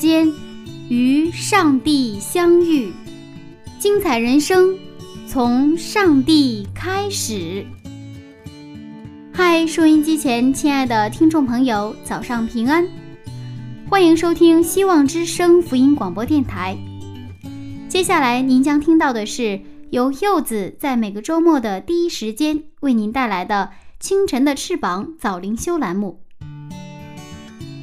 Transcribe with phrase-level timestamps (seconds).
[0.00, 0.32] 间
[0.88, 2.90] 与上帝相遇，
[3.78, 4.74] 精彩人生
[5.26, 7.66] 从上帝开始。
[9.30, 12.88] 嗨，收音机前亲爱的听众朋友，早上平安！
[13.90, 16.74] 欢迎收听希望之声福音广播电台。
[17.86, 23.68] 接下来您将听到的是由柚子在每个周末的第一时间为您带来的
[24.02, 26.22] 《清晨的翅膀》早灵修栏目。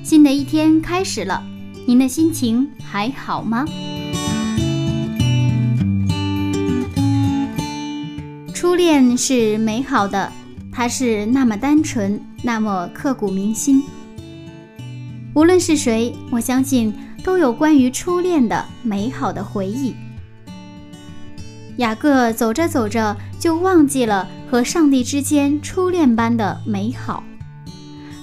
[0.04, 1.44] 新的一天开始了，
[1.88, 3.66] 您的心情还好吗？
[8.54, 10.30] 初恋是美好的。
[10.70, 13.82] 它是那么单纯，那么刻骨铭心。
[15.34, 19.96] 无论是谁，我相信都有关于初恋的美好的回忆。
[21.78, 27.24] 雅各走着走着就忘记了和上帝之间初恋般的美好。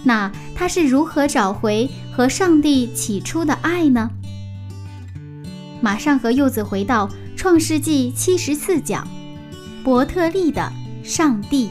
[0.05, 4.11] 那他是如何找回和上帝起初的爱呢？
[5.81, 9.09] 马上和柚子回到创世纪七十四讲，
[9.83, 11.71] 伯特利的上帝。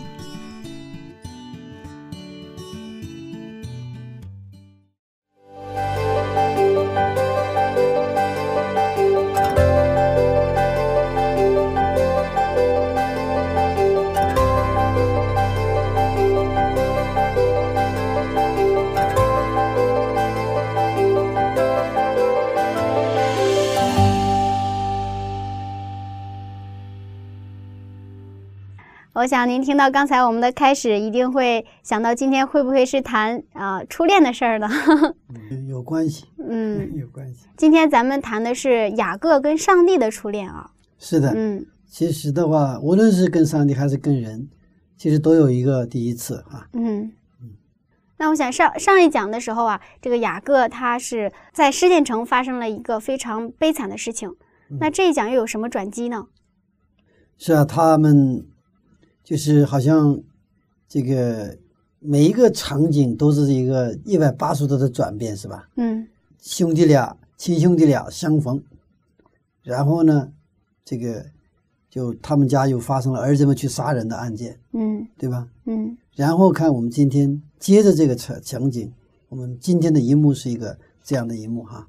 [29.23, 34.67] 我想您听到刚才我们的开始，一定会想到今天会不会是谈啊初恋的事儿呢？
[35.65, 37.47] 有关系，嗯， 有关系。
[37.55, 40.69] 今天咱们谈的是雅各跟上帝的初恋啊。
[40.99, 44.49] 是的，嗯，其实的话，无论是跟上帝还是跟人，
[44.97, 46.67] 其实都有一个第一次啊。
[46.73, 47.51] 嗯嗯。
[48.17, 54.35] 那我想上上一讲的时候啊，这个雅各他是在施建城发生了一个非常悲惨的事情。
[54.81, 56.25] 那这一讲又有什么转机呢？
[57.37, 58.47] 是啊，他们。
[59.23, 60.21] 就是好像
[60.87, 61.57] 这个
[61.99, 65.69] 每一个场景都是一个一百八十度的转变，是吧？
[65.77, 66.07] 嗯。
[66.41, 68.61] 兄弟俩，亲兄弟俩相逢，
[69.61, 70.29] 然后呢，
[70.83, 71.25] 这个
[71.89, 75.47] 就他们家又发生了儿子们去杀人的案件，嗯，对吧？
[75.63, 75.97] 嗯。
[76.15, 78.91] 然后看我们今天接着这个场场景，
[79.29, 81.87] 我们今天的一幕是一个这样的一幕哈。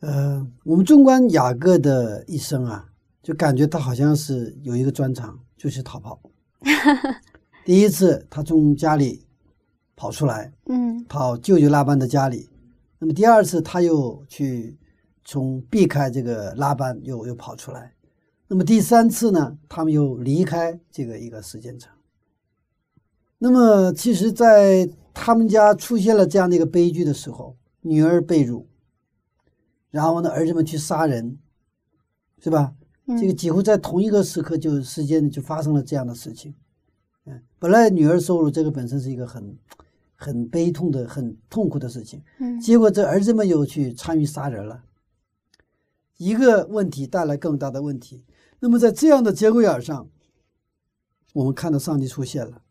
[0.00, 2.86] 呃，我们纵观雅各的一生啊，
[3.22, 6.20] 就感觉他好像是有一个专长，就是逃跑。
[7.64, 9.26] 第一次，他从家里
[9.96, 12.48] 跑出来，嗯，跑舅舅拉班的家里。
[12.98, 14.78] 那么第二次，他又去
[15.24, 17.94] 从避开这个拉班，又又跑出来。
[18.46, 21.92] 那么第三次呢，他们又离开这个一个时间城。
[23.38, 28.66] 那么其实，在他们家出现了这样的一个悲剧的时候，女儿被辱，
[29.90, 31.38] 然后呢，儿子们去杀人，
[32.38, 32.74] 是吧？
[33.06, 36.54] 这个几乎在同一个时刻，就时间就发生了这样的事情。
[37.26, 39.58] 嗯，本来女儿受辱，这个本身是一个很
[40.14, 42.22] 很悲痛的、很痛苦的事情。
[42.38, 44.84] 嗯，结果这儿子们又去参与杀人了，
[46.16, 48.24] 一个问题带来更大的问题。
[48.60, 50.08] 那么在这样的节骨眼上，
[51.34, 52.62] 我们看到上帝出现了。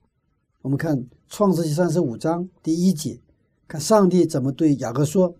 [0.63, 3.19] 我们看创世纪三十五章第一节，
[3.67, 5.35] 看上帝怎么对雅各说。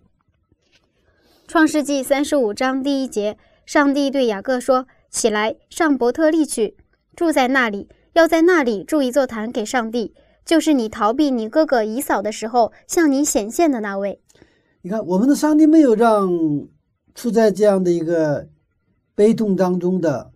[1.48, 3.36] 创世纪三十五章第一节。
[3.66, 6.76] 上帝对雅各说：“起来，上伯特利去，
[7.16, 10.14] 住在那里，要在那里筑一座坛给上帝，
[10.44, 14.20] 就是你逃避你哥哥以扫的时候向你显现的那位。”
[14.82, 16.28] 你看，我们的上帝没有让
[17.14, 18.48] 处在这样的一个
[19.14, 20.30] 悲痛当中的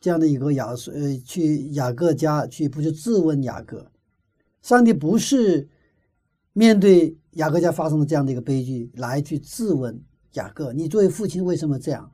[0.00, 3.90] 这样的一个雅呃去雅各家去，不是质问雅各。
[4.62, 5.68] 上帝不是
[6.54, 10.00] 面对雅各家发生的这样的一个悲剧来去质问
[10.32, 12.10] 雅各，你作为父亲为什么这样？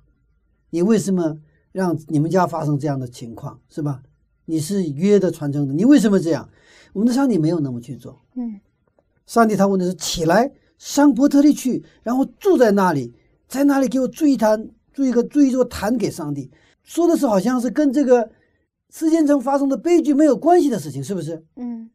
[0.70, 1.38] 你为什么
[1.72, 4.02] 让你们家发生这样的情况，是吧？
[4.46, 6.48] 你是约的传承的，你为什么这样？
[6.92, 8.20] 我们的上帝没有那么去做。
[8.34, 8.60] 嗯，
[9.26, 13.14] 上帝他问的是：起来上伯特利去，然后住在那里，
[13.46, 16.50] 在那里给我筑一坛，筑一个筑一座坛给上帝。
[16.82, 18.28] 说的是好像是跟这个
[18.90, 21.44] 世间城发生的悲剧没有关系的事情，是不是？
[21.54, 21.90] 嗯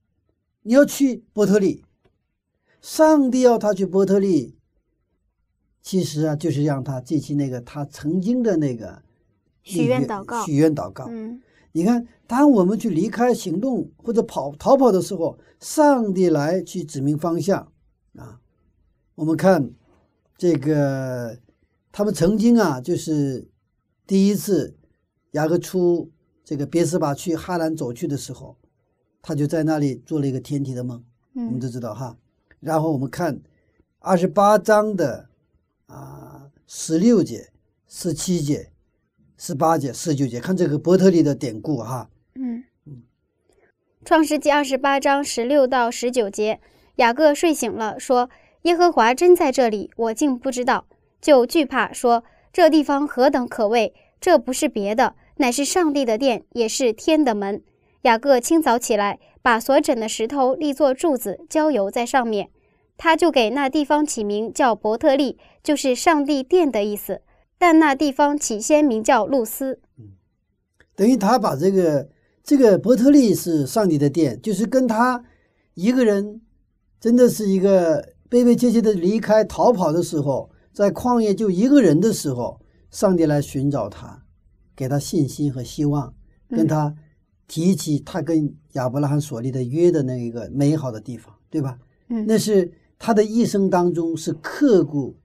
[0.62, 1.84] 你要去伯特利，
[2.82, 4.55] 上帝要他去伯特利，
[5.86, 9.04] 其实啊，就是让他记起那个他曾经的那个
[9.62, 11.06] 许愿祷告许愿祷告。
[11.08, 11.40] 嗯
[11.74, 17.72] 你看，当我们去离开行动或者跑逃跑的时候，上帝来去指明方向
[18.16, 18.40] 啊。
[19.14, 19.70] 我们看
[20.38, 21.38] 这个，
[21.92, 23.48] 他们曾经啊，就是
[24.08, 24.76] 第一次
[25.32, 26.10] 雅各出
[26.46, 28.58] 这个别斯巴去哈兰走去的时候，
[29.22, 31.04] 他就在那里做了一个天体的梦，
[31.34, 32.18] 我们嗯都知道哈。
[32.62, 33.40] 然后我们看
[34.00, 35.28] 二十八章的
[35.88, 37.50] 啊十六节、
[37.88, 38.72] 十七节、
[39.38, 42.10] 十八节、十九节，看这个伯特利的典故哈。
[42.36, 42.64] 嗯，
[44.04, 46.60] 创世纪二十八章十六到十九节，
[46.96, 48.30] 雅各睡醒了，说
[48.64, 50.86] ：“耶和华真在这里，我竟不知道，
[51.22, 53.94] 就惧怕，说：这地方何等可畏！
[54.20, 57.62] 这不是别的，乃是上帝的殿，也是天的门。”
[58.04, 62.50] 雅各清早起来，把所枕的石头立作柱子，浇油在上面。
[62.98, 67.22] 他就给那地方起名叫伯特利，就是上帝殿的意思。
[67.58, 69.80] 但那地方起先名叫露丝。
[70.96, 72.10] 等于他把这个
[72.44, 75.24] 这个伯特利是上帝的殿，就是跟他
[75.74, 76.42] 一个人，
[77.00, 82.60] 真的是一个悲悲切切的离开逃跑的时候，在旷野就一个人的时候，
[82.92, 84.24] 上帝来寻找他，
[84.76, 86.14] 给他信心和希望，
[86.50, 86.96] 跟嗯他
[87.48, 91.78] 提起他跟亚伯拉罕所立的约的那一个美好的地方，对吧？
[92.10, 95.16] 嗯那是他的一生当中是刻骨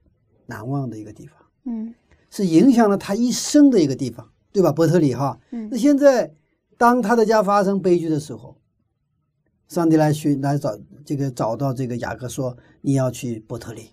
[0.45, 1.35] 难忘的一个地方。
[1.65, 1.93] 嗯
[2.29, 4.71] 是影响了他一生的一个地方，对吧？
[4.71, 5.37] 伯特利哈。
[5.51, 6.33] 嗯那现在
[6.77, 8.55] 当他的家发生悲剧的时候，
[9.67, 13.89] 上帝来寻来找这个找到这个雅各说你要去伯特利，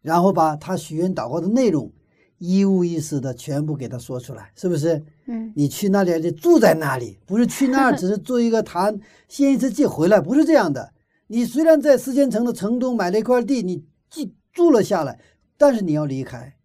[0.00, 1.92] 然后把他许愿祷告的内容
[2.38, 5.04] 一五一十的全部给他说出来，是不是？
[5.26, 8.98] 嗯你去那里就住在那里，不是去那儿只是做一个谈
[9.28, 10.92] 献一次祭回来，不是这样的。
[11.28, 15.20] 你虽然在四线城的城东买了一块地，你既住了下来，
[15.56, 16.56] 但是你要离开，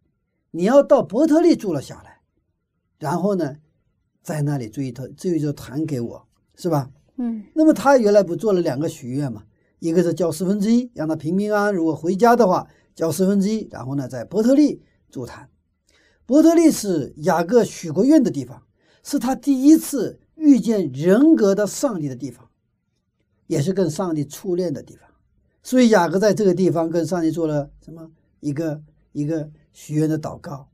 [0.52, 2.22] 你要到伯特利住了下来，
[2.98, 3.58] 然后呢，
[4.22, 6.90] 在那里做一头做一座坛给我，是吧？
[7.18, 9.44] 嗯那么他原来不做了两个许愿嘛？
[9.80, 14.82] 一个是交四分之一，让他平平安安，如果回家的话交四分之一，然后呢在伯特利
[15.12, 15.50] 筑坛。
[16.26, 18.64] 伯特利是雅各许过愿的地方，
[19.04, 22.50] 是他第一次遇见人格的上帝的地方，
[23.48, 25.10] 也是跟上帝初恋的地方。
[25.62, 28.12] 所以雅各在这个地方跟上帝做了什么
[28.42, 28.82] 一个
[29.12, 30.68] 一个许愿的祷告。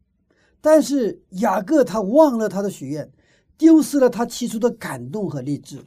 [0.62, 3.10] 但是雅各他忘了他的许愿，
[3.58, 5.80] 丢失了他起初的感动和励志。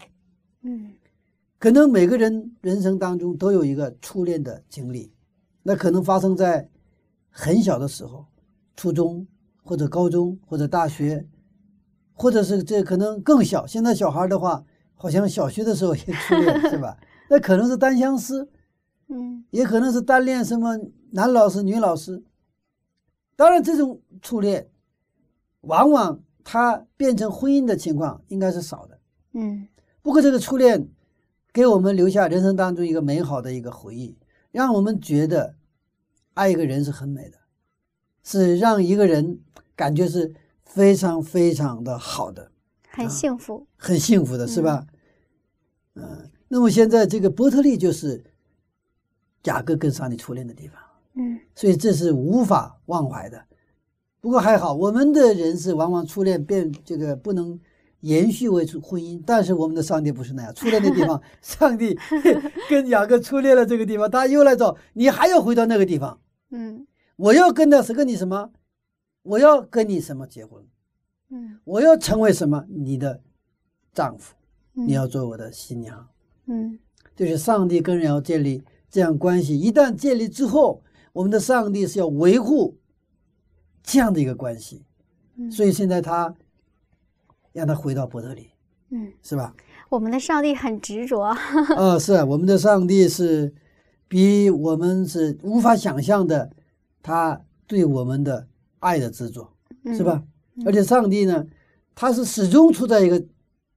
[0.63, 0.93] 嗯
[1.59, 5.13] 可能每个人人生当中都有一个初恋的经历，
[5.63, 6.69] 那可能发生在
[7.31, 8.27] 很小的时候，
[8.77, 9.25] 初中
[9.63, 11.25] 或者高中或者大学，
[12.15, 13.65] 或者是这可能更小。
[13.65, 14.65] 现在小孩的话，
[15.03, 16.97] 好像小学的时候也初恋是吧？
[17.29, 18.49] 那可能是单相思，
[19.09, 20.79] 嗯也可能是单恋什么
[21.11, 22.23] 男老师、女老师。
[23.35, 24.71] 当然，这种初恋，
[25.63, 29.01] 往往它变成婚姻的情况应该是少的。
[29.33, 29.67] 嗯
[30.03, 30.89] 不过这个初恋
[31.53, 34.17] 给我们留下人生当中一个美好的一个回忆，
[34.53, 35.57] 让我们觉得
[36.35, 37.39] 爱一个人是很美的，
[38.23, 39.41] 是让一个人
[39.75, 40.33] 感觉是
[40.65, 42.53] 非常非常的好的，
[42.93, 43.67] 很幸福。
[43.77, 44.87] 很幸福的，是吧？
[45.95, 48.25] 嗯，那么现在这个伯特利就是
[49.45, 50.81] 雅各跟上帝初恋的地方，
[51.15, 53.45] 嗯所以这是无法忘怀的。
[54.21, 57.59] 不过还好，我们的人是往往初恋变这个不能
[58.01, 60.55] 延续为婚姻，但是我们的上帝不是那样。
[60.55, 61.99] 初恋的地方， 上帝
[62.71, 66.21] 跟雅各初恋了这个地方，他又来找你，还要回到那个地方。
[66.51, 68.51] 嗯我要跟他是跟你什么？
[69.23, 70.65] 我要跟你什么结婚？
[71.33, 72.65] 嗯我要成为什么？
[72.69, 73.21] 你的
[73.93, 74.35] 丈夫，
[74.75, 76.07] 嗯，你要做我的新娘。
[76.47, 76.79] 嗯
[77.17, 82.77] 就是上帝跟人要建立这样关系，一旦建立之后，我们的上帝是要维护
[83.83, 84.85] 这样的一个关系，
[85.37, 86.35] 嗯所以现在他
[87.53, 88.51] 让他回到伯特利，
[88.91, 89.55] 嗯，是吧？
[89.89, 91.21] 我们的上帝很执着。
[91.23, 91.37] 啊，
[92.01, 93.55] 是啊我们的上帝是
[94.09, 96.51] 比我们是无法想象的，
[97.03, 98.49] 他对我们的
[98.79, 99.53] 爱的执着，
[99.95, 100.23] 是吧？
[100.67, 101.47] 而且上帝呢，
[101.95, 103.23] 他是始终处在一个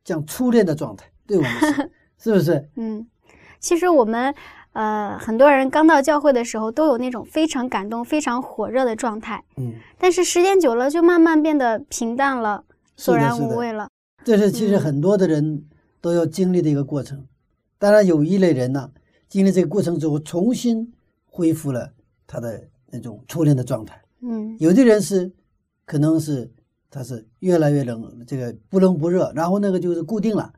[0.04, 2.70] 讲初恋的状态，对我们是， 是不是？
[2.76, 3.08] 嗯，
[3.60, 4.34] 其实我们
[4.74, 12.64] 呃很多人刚到教会的时候都有那种非常感动、非常火热的状态，嗯，但是时间久了就慢慢变得平淡了，
[12.96, 13.38] 索然。
[13.40, 13.90] 无味了。
[14.24, 15.64] 这是其实嗯很多的人
[16.02, 17.26] 都要经历的一个过程。
[17.78, 18.90] 当然，有一类人呢，
[19.28, 20.92] 经历这个过程之后，重新
[21.26, 21.92] 恢复了
[22.26, 24.02] 他的那种初恋的状态。
[24.22, 25.32] 嗯有的人是，
[25.86, 26.50] 可能是
[26.96, 30.54] 它是越来越冷，这个不冷不热，然后那个就是固定了，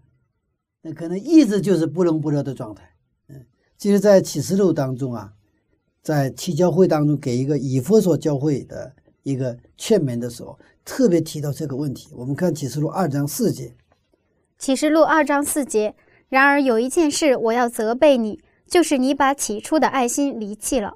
[0.83, 2.87] 那可能一直就是不冷不热的状态。
[3.29, 3.43] 嗯，
[3.75, 5.33] 其实，在启示录当中啊，
[6.03, 12.09] 在七教会当中给一个以佛所教会的一个劝勉的时候，特别提到这个问题。
[12.13, 13.73] 我们看启示录二章四节，
[14.59, 15.95] 启示录二章四节。
[16.29, 20.95] 然而有一件事我要责备你，就是你把起初的爱心离弃了。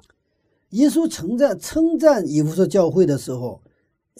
[0.68, 3.60] 耶稣称赞称赞以弗所教会的时候。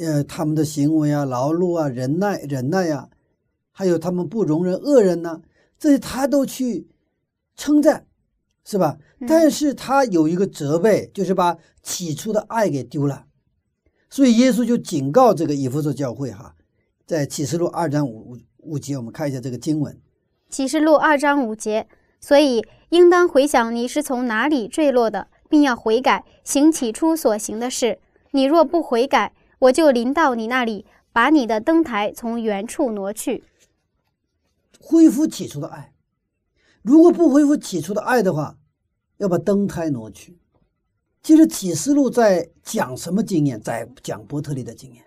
[0.05, 3.09] 呃，他们的行为啊，劳碌啊，忍耐，忍耐呀，
[3.71, 5.43] 还有他们不容忍恶人呢，
[5.79, 6.89] 这些他都去
[7.57, 8.07] 称赞，
[8.65, 8.99] 是吧？
[9.29, 13.27] 但是他有一个责备，就是把起初的爱给丢了。
[14.11, 16.55] 所以耶稣就警告这个以弗所教会哈，
[17.07, 19.99] 在启示录二章五五节，我们看一下这个经文。
[20.51, 21.87] 启示录二章五节，
[22.21, 28.01] 所以应当回想你是从哪里坠落的，并要悔改，行起初所行的事。
[28.33, 29.33] 你若不悔改，
[29.63, 33.45] 我就临到你那里，把你的灯台从原处挪去，
[34.81, 35.93] 恢复起初的爱。
[36.83, 38.59] 如果不恢复起初的爱的话，
[39.19, 40.37] 要把灯台挪去。
[41.23, 43.61] 其实启示录在讲什么经验？
[43.61, 45.05] 在讲波特利的经验。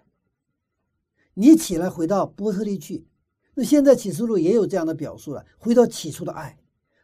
[1.33, 3.05] 你起来回到波特利去。
[3.55, 6.57] 那现在启示录也有这样的表述了，回到起初的爱。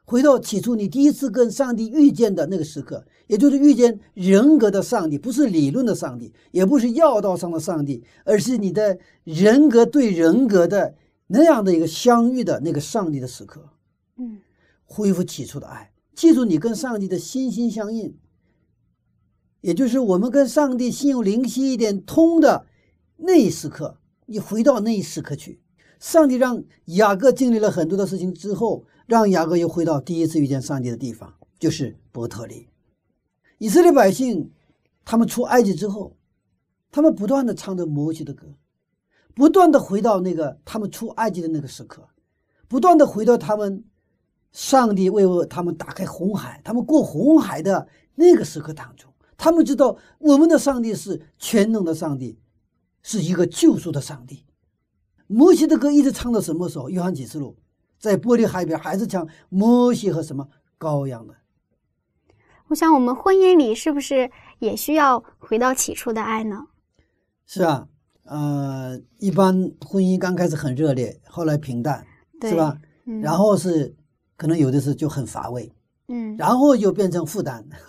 [0.04, 10.96] 回到起初，你第一次跟上帝遇见的那个时刻，也就是遇见人格的上帝，不是理论的上帝，也不是要道上的上帝，而是你的人格对人格的
[11.28, 13.70] 那样的一个相遇的那个上帝的时刻。
[14.18, 14.40] 嗯，
[14.84, 18.18] 恢复起初的爱，记住你跟上帝的心心相印，
[19.62, 22.66] 也就是我们跟上帝心有灵犀一点通的
[23.16, 25.62] 那一时刻，你回到那一时刻去。
[26.00, 28.84] 上帝让雅各经历了很多的事情之后。
[29.12, 32.70] 让雅各又回到第一次遇见上帝的地方，就是伯特利。
[33.58, 34.54] 以色列百姓，
[35.04, 36.16] 他们出埃及之后，
[36.90, 38.56] 他们不断的唱着摩西的歌，
[39.36, 42.08] 不断的回到那个他们出埃及的那个时刻，
[42.70, 43.84] 不断的回到他们
[44.54, 49.14] 上帝为他们打开红海，他们过红海的那个时刻当中。
[49.36, 52.40] 他们知道我们的上帝是全能的上帝，
[53.04, 54.46] 是一个救赎的上帝。
[55.28, 56.90] 摩西的歌一直唱到什么时候？
[56.90, 57.58] 约翰启示录。
[58.02, 61.36] 在玻璃海边，还是像摩西和什么羔羊的。
[62.68, 66.66] 我想，我们婚姻里是不是也需要回到起初的爱呢？
[67.46, 67.88] 是啊，
[68.24, 72.06] 呃，一般婚姻刚开始很热烈，后来平淡，
[72.42, 72.76] 是吧？
[73.06, 73.96] 嗯然后是
[74.38, 75.72] 可能有的时候就很乏味，
[76.08, 77.64] 嗯，然后又变成负担。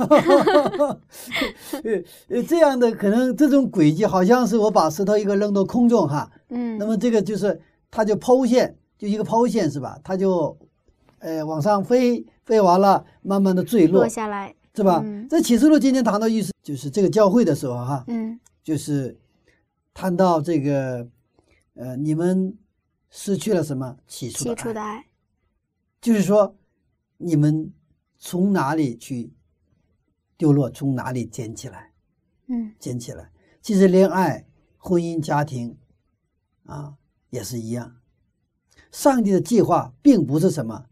[2.29, 7.59] 呃，这样的可能这种轨迹好像是我把石头一个扔到空中哈，嗯，那么这个就是
[7.91, 8.77] 它就抛物线。
[9.03, 9.99] 就一个抛线是吧？
[10.05, 10.57] 它就，
[11.19, 15.05] 呃，往上飞，飞完了，慢慢的坠落下来，是吧？
[15.29, 19.19] 在启示录今天谈到意思，就是这个教会的时候哈，嗯，就是
[19.93, 21.05] 谈到这个，
[21.75, 22.57] 呃，你们
[23.11, 25.05] 失去了什么起初起初的爱，
[26.01, 26.55] 就是说，
[27.17, 27.73] 你们
[28.21, 29.33] 从哪里去
[30.37, 31.91] 丢落，从哪里捡起来，
[32.47, 33.33] 嗯，捡起来。
[33.61, 34.47] 其实恋爱、
[34.79, 35.77] 婚姻、家庭，
[36.67, 36.95] 啊，
[37.31, 37.97] 也是一样。
[38.93, 40.85] 上帝的计划并不是什么，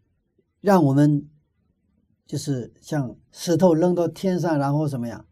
[0.62, 1.28] 让我们
[2.26, 5.26] 就是像石头扔到天上，然后什么样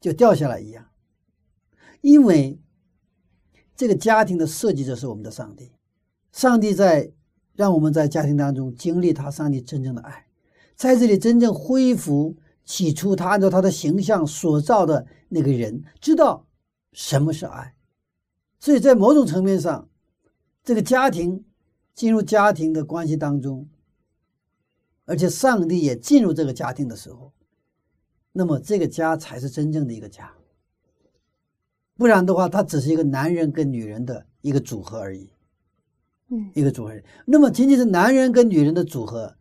[0.00, 0.84] 就掉下来一样。
[2.00, 2.60] 因为
[3.76, 5.70] 这个家庭的设计者是我们的上帝，
[6.32, 7.12] 上帝在
[7.54, 10.26] 让我们在家庭当中经历他上帝真正的爱，
[10.74, 16.48] 在这里真正恢复起初他按照他的形象所造的那个人，知道
[16.92, 17.76] 什么是爱。
[18.58, 19.88] 所以在某种层面上，
[20.64, 21.44] 这个家庭。
[21.98, 23.68] 进入家庭的关系当中，
[25.04, 27.32] 而且上帝也进入这个家庭的时候，
[28.30, 30.32] 那么这个家才是真正的一个家。
[31.96, 35.28] 不然的话，它只是一个男人跟女人的一个组合而已。
[36.28, 36.92] 嗯，一个组合。
[37.26, 39.34] 那么仅仅是男人跟女人的组合，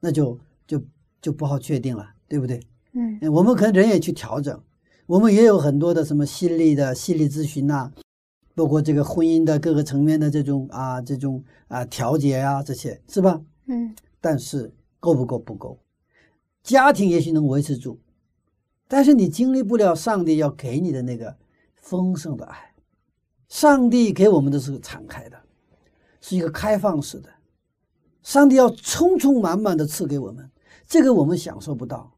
[0.00, 0.82] 那就就
[1.20, 2.62] 就不好确定了，对不对？
[2.92, 4.58] 嗯，我们可能人也去调整，
[5.04, 7.92] 我们也有很多的什么心理的心理咨询呐。
[8.54, 13.40] 包括这个婚姻的各个层面的这种啊，这种啊调节啊，这些是吧？
[13.66, 13.94] 嗯。
[14.20, 15.38] 但是够不够？
[15.38, 15.78] 不够。
[16.62, 17.98] 家庭也许能维持住，
[18.88, 21.36] 但是你经历不了上帝要给你的那个
[21.74, 22.72] 丰盛的爱。
[23.48, 25.36] 上帝给我们的是敞开的，
[26.20, 27.28] 是一个开放式的。
[28.22, 30.50] 上帝要充充满满的赐给我们，
[30.86, 32.16] 这个我们享受不到，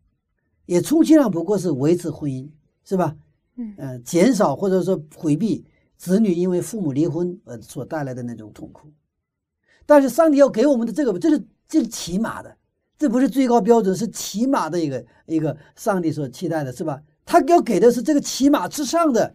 [0.66, 2.48] 也充其量不过是维持婚姻，
[2.84, 3.16] 是吧？
[3.56, 4.02] 嗯。
[4.04, 5.66] 减少或者说回避。
[5.96, 8.92] 子女因为父母离婚而所带来的那种痛苦，
[9.86, 12.56] 但是上帝要给我们的这个，这是这是起码的，
[12.98, 17.02] 这不是最高标准，是起码的一个一个上帝所期待的，是吧？
[17.24, 19.34] 他要给的是这个起码之上的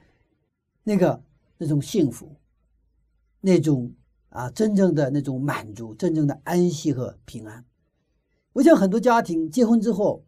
[0.84, 1.24] 那个
[1.58, 2.38] 那种幸福，
[3.42, 3.94] 那种
[4.30, 7.66] 啊真正的那种满足、真正的安息和平安。
[8.54, 10.26] 我想很多家庭结婚之后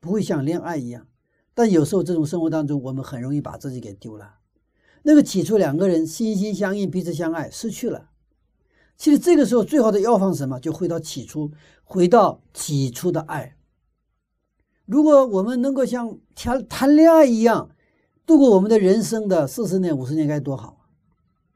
[0.00, 1.06] 不会像恋爱一样，
[1.54, 4.37] 但有时候这种生活当中，我们很容易把自己给丢了。
[5.02, 8.10] 那个起初两个人心心相印、彼此相爱，失去了。
[8.96, 10.58] 其实这个时候最好的药方是什么？
[10.58, 11.52] 就回到起初，
[11.84, 13.54] 回到起初的爱。
[14.86, 17.70] 如果我们能够像谈谈恋爱一样
[18.26, 20.86] 度过我们的人生的四十年、五十年，该多好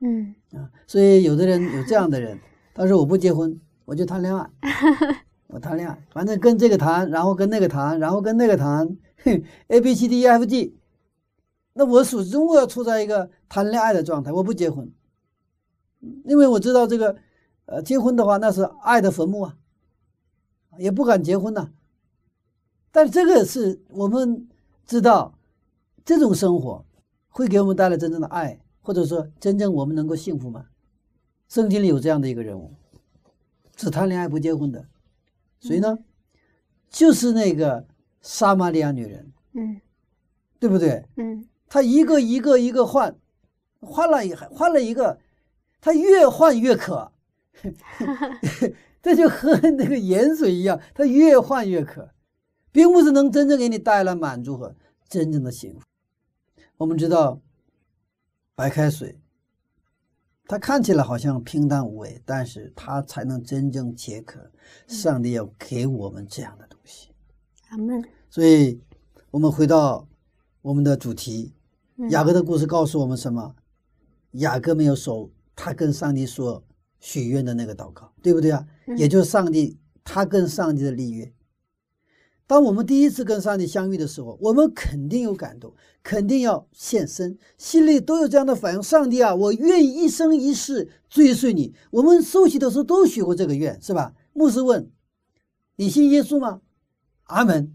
[0.00, 0.70] 嗯啊！
[0.86, 2.38] 所以有的人有这样的人，
[2.74, 4.50] 他说我不结婚，我就谈恋爱，
[5.48, 8.96] 我谈恋爱，反正跟这个谈，然后跟那个谈，然后跟那个谈
[9.68, 10.76] ，A B C D E F G。
[11.74, 14.92] 那我始终要处在一个谈恋爱的状态，我不结婚，
[16.24, 17.16] 因为我知道这个，
[17.66, 19.56] 呃，结婚的话那是爱的坟墓啊，
[20.78, 21.72] 也不敢结婚呐。
[22.90, 24.48] 但这个是我们
[24.86, 25.38] 知道，
[26.04, 26.84] 这种生活
[27.28, 30.66] 会给我们带来真正的爱，或者说真正我们能够幸福吗？
[31.48, 32.74] 圣经里有这样的一个人物，
[33.74, 34.86] 只谈恋爱不结婚的，
[35.60, 35.98] 谁呢？
[36.90, 37.86] 就是那个
[38.20, 39.80] 撒玛利亚女人，嗯
[40.60, 41.04] 对不对？
[41.16, 43.16] 嗯她一个一个一个换，
[43.80, 45.18] 换了一换了一个，
[45.80, 47.10] 他越换越渴，
[49.00, 52.10] 这就和那个盐水一样，他越换越渴。
[52.70, 54.74] 并不是能真正给你带来满足和
[55.08, 55.80] 真正的幸福。
[56.76, 57.40] 我们知道，
[58.54, 59.18] 白开水，
[60.46, 64.50] 它看起来好像平淡无味，但是它才能真正解渴。
[64.86, 67.08] 上帝要给我们这样的东西。
[67.70, 68.04] 阿门。
[68.28, 68.78] 所以，
[69.30, 70.06] 我们回到
[70.60, 71.61] 我们的主题，嗯
[72.10, 73.54] 雅各的故事告诉我们什么？
[74.32, 76.64] 雅各没有守他跟上帝所
[77.00, 78.66] 许愿的那个祷告，对不对啊？
[78.86, 81.32] 嗯也就是上帝他跟上帝的立约。
[82.46, 91.74] 当我们第一次跟上帝相遇的时候，我们肯定有感动，肯定要献身，心里都有这样的反应：上帝啊，我愿意一生一世追随你。
[91.90, 94.14] 我们受洗的时候都许过这个愿，是吧？
[94.32, 94.90] 牧师问
[95.76, 96.60] ：“你信耶稣吗？”
[97.24, 97.74] 阿门。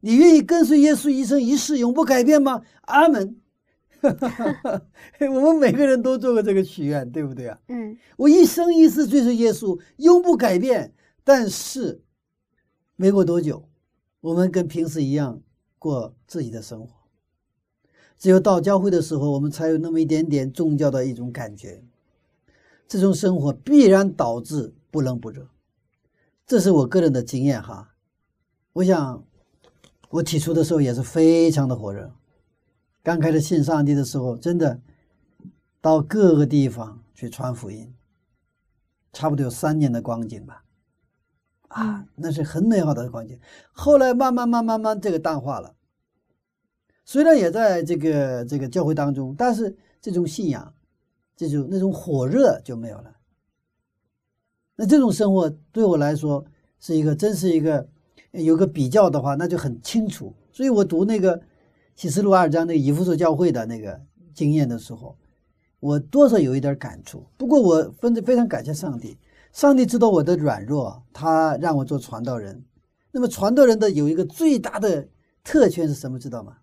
[0.00, 2.62] 你愿意跟随耶稣一生一世，永不改变吗？
[2.82, 3.36] 阿门。
[4.00, 7.58] 我们每个人都做过这个许愿，对不对啊？
[7.68, 10.94] 嗯我一生一世追随耶稣，永不改变。
[11.24, 12.00] 但是，
[12.96, 13.68] 没过多久，
[14.20, 15.42] 我们跟平时一样
[15.78, 16.94] 过自己的生活。
[18.16, 21.82] 只有到教会的时候，我们才有那么一点点宗教的一种感觉。
[22.86, 25.46] 这种生活必然导致不冷不热，
[26.46, 27.94] 这是我个人的经验哈。
[28.72, 29.24] 我想，
[30.10, 32.10] 我起初的时候也是非常的火热。
[33.02, 34.80] 刚开始信上帝的时候，真的
[35.80, 37.94] 到各个地方去传福音，
[39.12, 40.64] 差不多有三年的光景吧。
[41.68, 43.38] 啊，那是很美好的光景。
[43.72, 45.74] 后来慢慢慢慢慢这个淡化了，
[47.04, 50.72] 虽然也在这个这个教会当中，但是这种信仰，
[51.36, 53.14] 这种那种火热就没有了。
[54.76, 56.44] 那这种生活对我来说
[56.80, 57.86] 是一个，真是一个
[58.32, 60.34] 有个比较的话，那就很清楚。
[60.52, 61.40] 所以我读那个
[61.94, 64.00] 启示录二章那个以弗所教会的那个
[64.34, 65.16] 经验的时候，
[65.80, 67.26] 我多少有一点感触。
[67.36, 69.16] 不过我分非常感谢上帝，
[69.52, 72.64] 上帝知道我的软弱，他让我做传道人。
[73.12, 75.08] 那么传道人的有一个最大的
[75.42, 76.18] 特权是什么？
[76.18, 76.58] 知道吗？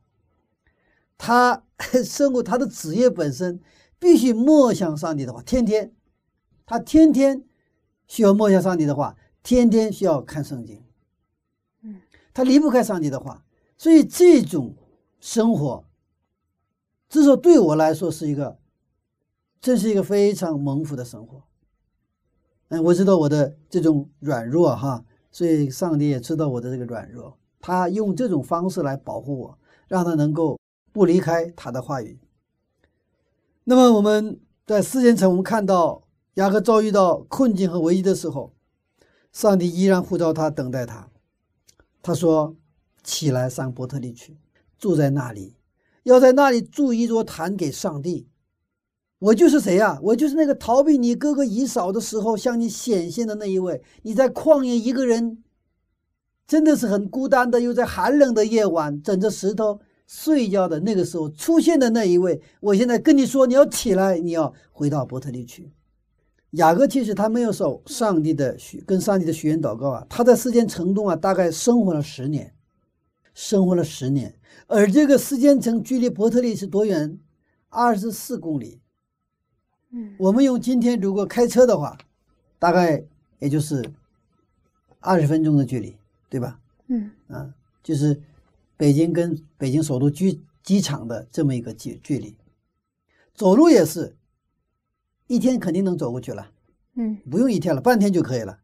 [1.17, 1.63] 他
[2.03, 3.59] 生活他的职业本身
[3.97, 5.93] 必须默想上帝的话，天天，
[6.65, 7.43] 他天天
[8.07, 10.84] 需要默想上帝的话，天天需要看圣经。
[12.35, 13.45] 他离不开上帝的话，
[13.77, 14.75] 所以这种
[15.21, 15.85] 生活，
[17.07, 18.59] 至少对我来说是一个，
[19.61, 21.41] 这是一个非常蒙福的生活。
[22.67, 30.59] 嗯，我知道我的这种软弱哈，所以上帝也知道我的这个软弱，他用这种方式来保护我，让他能够
[30.91, 32.19] 不离开他的话语。
[33.63, 38.53] 那么我们在四件城，我们看到雅各遭遇到困境和危机的时候，
[39.31, 41.09] 上帝依然呼召他，等待他。
[42.05, 42.55] 他说
[43.03, 44.37] ：“起来上伯特利去，
[44.77, 45.55] 住在那里，
[46.03, 48.27] 要在那里筑一座坛给上帝。
[49.17, 53.81] 我就是谁呀、我就是那个逃避你哥哥以嫂的时候向你显现的那一位。
[54.03, 55.43] 你在旷野一个人，
[56.45, 62.39] 真的是很孤单的，又在寒冷的夜晚枕着石头睡觉的那个时候出现的那一位。
[62.59, 65.71] 我现在跟你说，你要起来，你要回到伯特利去。”
[66.55, 72.53] 雅各其实他没有受上帝的许跟上帝的许愿祷告啊，他在世间城中啊，大概生活了十年，
[73.33, 74.33] 生活了十年，
[74.67, 77.19] 而这个世间城距离伯特利是多远？
[77.69, 78.79] 二十四公里。
[79.91, 81.97] 嗯我们用今天如果开车的话，
[82.57, 83.03] 大概
[83.39, 83.83] 也就是
[84.99, 85.95] 二十分钟的距离，
[86.29, 86.59] 对吧？
[86.87, 88.21] 嗯啊，就是
[88.77, 92.35] 北京跟北京首都机机场的这么一个距距离，
[93.33, 94.15] 走路也是
[95.27, 96.51] 一天肯定能走过去了，
[96.95, 98.59] 嗯不用一天了，半天就可以了。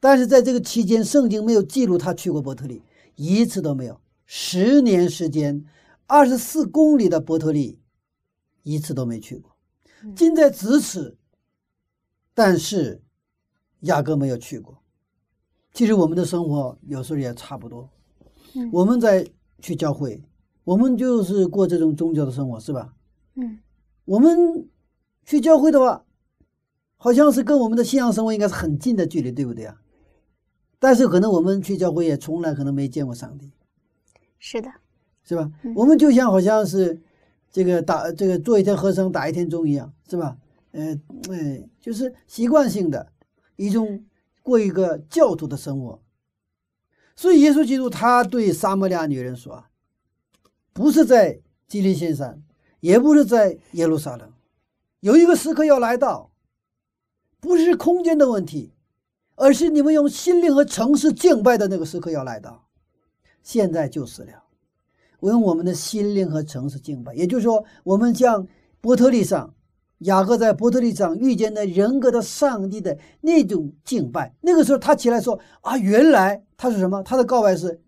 [0.00, 2.82] 但是在这个期间，圣经没有记录他去过伯特利，
[3.16, 4.00] 一次都没有。
[4.24, 5.64] 十年时间，
[6.06, 7.80] 二十四公里的伯特利，
[8.62, 9.56] 一次都没去过，
[10.04, 11.16] 嗯近在咫尺，
[12.34, 13.02] 但是
[13.80, 14.82] 雅各没有去过。
[15.72, 17.90] 其实我们的生活有时候也差不多，
[18.54, 19.26] 嗯我们在
[19.60, 20.22] 去教会，
[20.64, 22.94] 我们就是过这种宗教的生活，是吧？
[23.34, 23.58] 嗯
[24.04, 24.68] 我们
[25.28, 26.06] 去教会的话，
[26.96, 29.78] 好像是跟我们的信仰生活应该是很近的距离，对不对啊？
[30.78, 33.52] 但是可能我们去教会也从来可能没见过上帝，
[34.38, 34.72] 是的，
[35.22, 35.52] 是吧？
[35.64, 36.98] 嗯我们就像好像是
[37.52, 40.38] 这个打这个做一天和尚打一天钟一样，是吧？
[40.72, 40.98] 呃，
[41.30, 43.12] 哎，就是习惯性的
[43.56, 44.02] 一种
[44.42, 46.00] 过一个教徒的生活。
[47.14, 49.68] 所以耶稣基督他对撒玛利亚女人说啊，
[50.72, 52.42] 不是在基利心山，
[52.80, 54.32] 也不是在耶路撒冷，
[55.00, 56.32] 有一个时刻要来到，
[57.40, 58.74] 不是空间的问题，
[59.36, 62.66] 而是你们用心灵和诚实敬拜的那个时刻要来到，
[63.42, 64.44] 现在就是了。
[65.20, 68.46] 我用我们的心灵和诚实敬拜，也就是说，我们像
[68.80, 69.54] 伯特利上
[69.98, 77.02] 雅各在伯特利上遇见的人格的上帝的那种敬拜，那个时候他起来说啊，原来他是什么？
[77.02, 77.80] 他的告白是，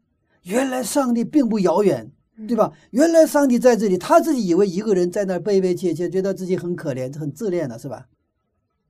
[0.43, 2.11] 原来上帝并不遥远，
[2.47, 2.73] 对吧？
[2.91, 8.07] 原来上帝在这里，他自己以为一个人在那儿悲悲切切，觉得自己很可怜、很自恋的是吧？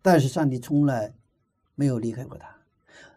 [0.02, 1.14] 但是上帝从来
[1.74, 2.46] 没有离开过他。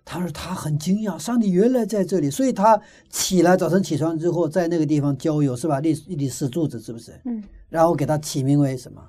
[0.05, 5.79] 他说他很惊讶，上帝原来在这里，所以他起来早晨起床之后，在那个地方郊游是吧？
[5.79, 7.19] 立立石柱子是不是？
[7.25, 9.01] 嗯然后给他起名为什么？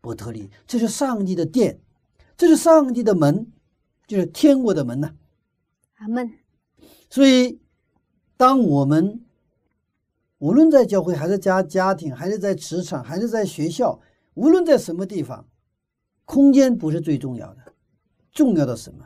[0.00, 1.80] 伯特利，这是上帝的殿，
[2.36, 3.46] 这是上帝的门，
[4.06, 5.10] 就是天国的门呐、
[5.96, 6.30] 阿门，
[7.10, 7.58] 所以，
[8.36, 9.20] 当我们
[10.38, 14.00] 无论在教会，还是家家庭，还是在职场，还是在学校，
[14.34, 15.48] 无论在什么地方，
[16.24, 17.74] 空间不是最重要的，
[18.32, 19.04] 重要的什么？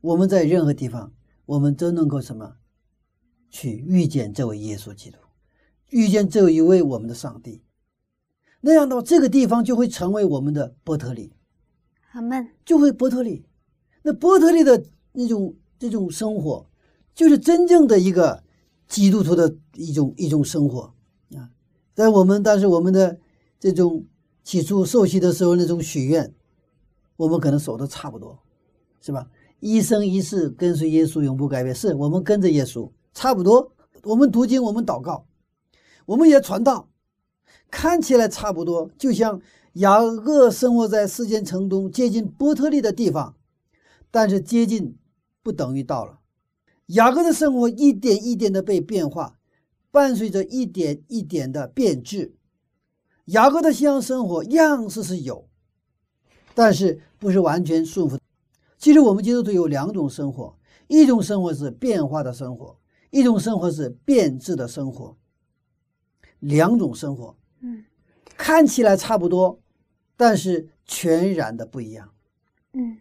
[0.00, 1.12] 我们在任何地方，
[1.46, 2.56] 我们都能够什么？
[3.50, 5.18] 去遇见这位耶稣基督，
[5.90, 7.62] 遇见这一位我们的上帝。
[8.62, 11.34] 那样的话，这个地方就会成为我们的波特利。
[12.12, 13.44] 阿门，就会波特利。
[14.02, 16.66] 那波特利的那种这种生活，
[17.14, 18.41] 就是真正的一个
[18.92, 20.92] 基督徒的一种一种生活
[21.34, 21.48] 啊。
[21.94, 23.18] 在我们但是我们的
[23.58, 24.04] 这种
[24.44, 26.34] 起初受洗的时候那种许愿，
[27.16, 28.38] 我们可能守的差不多，
[29.00, 29.30] 是吧？
[29.60, 33.72] 一生一世跟随耶稣永不改变，是我们跟着耶稣差不多。
[34.02, 35.24] 我们读经，我们祷告，
[36.04, 36.90] 我们也传道，
[37.70, 39.40] 看起来差不多，就像
[39.74, 43.36] 雅各生活在世间城东接近波特利的地方，
[44.10, 44.98] 但是接近
[45.42, 46.18] 不等于到了。
[46.92, 49.38] 雅各的生活一点一点的被变化，
[49.90, 52.34] 伴随着一点一点的变质。
[53.26, 55.48] 雅各的信仰生活样式是有，
[56.54, 58.18] 但是不是完全顺服。
[58.76, 62.78] 其实我们基督徒有两种生活，一种生活是变化的生活，
[63.10, 65.16] 一种生活是变质的生活。
[66.40, 67.84] 两种生活，嗯
[68.36, 69.60] 看起来差不多，
[70.16, 72.12] 但是全然的不一样。
[72.72, 72.98] 嗯，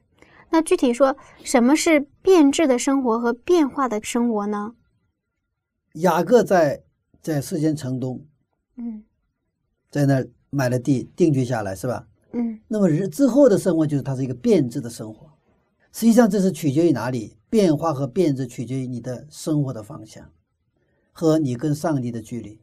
[0.51, 4.75] 那具体说什么是变质的生活和变化的生活呢？
[5.95, 6.83] 雅各在
[7.21, 8.25] 在世间城东，
[8.75, 9.03] 嗯
[9.89, 12.07] 在那儿买了地，定居下来，是吧？
[12.33, 15.29] 嗯那么日之后的生活就是它是一个变质的生活。
[15.91, 17.37] 实际上，这是取决于哪里？
[17.49, 20.31] 变化和变质取决于你的生活的方向
[21.11, 22.61] 和你跟上帝的距离。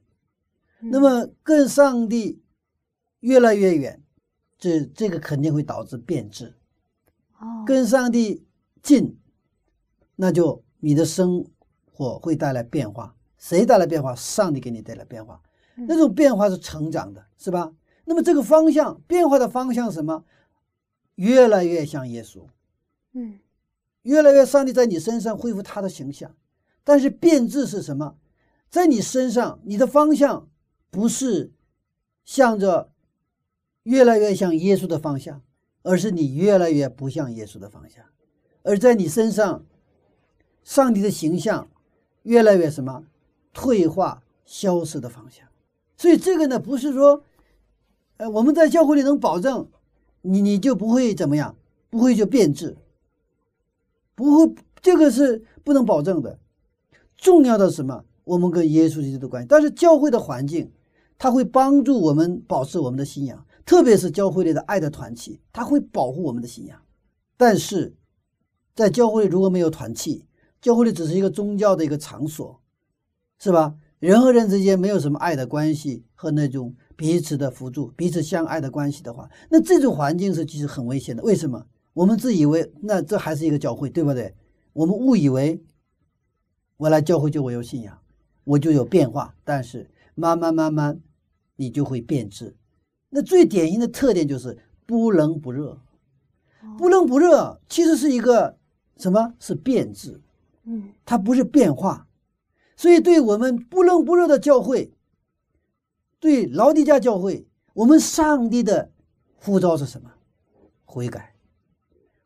[0.80, 2.40] 嗯那么跟上帝
[3.20, 4.02] 越来越远，
[4.58, 6.54] 这这个肯定会导致变质。
[7.38, 8.44] 哦，跟上帝
[8.82, 9.18] 近，
[10.16, 11.44] 那就你的生
[11.92, 13.14] 活会带来变化。
[13.38, 14.14] 谁带来变化？
[14.14, 15.40] 上帝给你带来变化。
[15.76, 17.72] 嗯那种变化是成长的，是吧？
[18.04, 20.24] 那么这个方向变化的方向是什么？
[21.14, 22.46] 越来越像耶稣，
[23.12, 23.38] 嗯
[24.02, 26.34] 越来越上帝在你身上恢复他的形象。
[26.82, 28.16] 但是变质是什么？
[28.70, 30.48] 在你身上，你的方向
[30.90, 31.52] 不是
[32.24, 32.90] 向着
[33.84, 35.42] 越来越像耶稣的方向，
[35.82, 38.04] 而是你越来越不像耶稣的方向。
[38.62, 39.64] 而在你身上，
[40.62, 41.68] 上帝的形象
[42.24, 43.04] 越来越什么
[43.52, 45.46] 退化、消失的方向。
[45.96, 47.22] 所以这个呢，不是说，
[48.18, 49.68] 呃，我们在教会里能保证
[50.22, 51.56] 你你就不会怎么样，
[51.88, 52.76] 不会就变质，
[54.14, 56.38] 不会，这个是不能保证的。
[57.16, 58.04] 重要的是什么？
[58.24, 59.46] 我们跟耶稣基督的关系。
[59.48, 60.70] 但是教会的环境，
[61.16, 66.80] 它会帮助我们保持我们的信仰，特别是教会里的爱的团契，它会保护我们的信仰。
[67.36, 67.94] 但是，
[68.74, 70.24] 在教会里如果没有团契，
[70.58, 72.62] 教会里只是一个宗教的一个场所，
[73.38, 73.76] 是吧？
[73.98, 81.22] 人和人之间没有什么爱的关系和那种彼此的辅助、彼此相爱的关系的话，那这种环境是其实很危险的。
[81.22, 81.66] 为什么？
[81.92, 84.34] 我们自以为那这还是一个教会，对不对？
[84.72, 85.62] 我们误以为
[86.78, 87.98] 我来教会就我有信仰，
[88.44, 90.98] 我就有变化，但是慢慢慢慢
[91.56, 92.56] 你就会变质。
[93.10, 95.80] 那最典型的特点就是不冷不热，
[96.76, 98.58] 不冷不热其实是一个
[98.96, 99.34] 什么？
[99.38, 100.20] 是变质，
[100.64, 102.06] 嗯它不是变化。
[102.76, 104.92] 所以，对我们不冷不热的教会，
[106.20, 108.92] 对劳迪加教会，我们上帝的
[109.36, 110.10] 呼召是什么？
[110.84, 111.34] 悔改。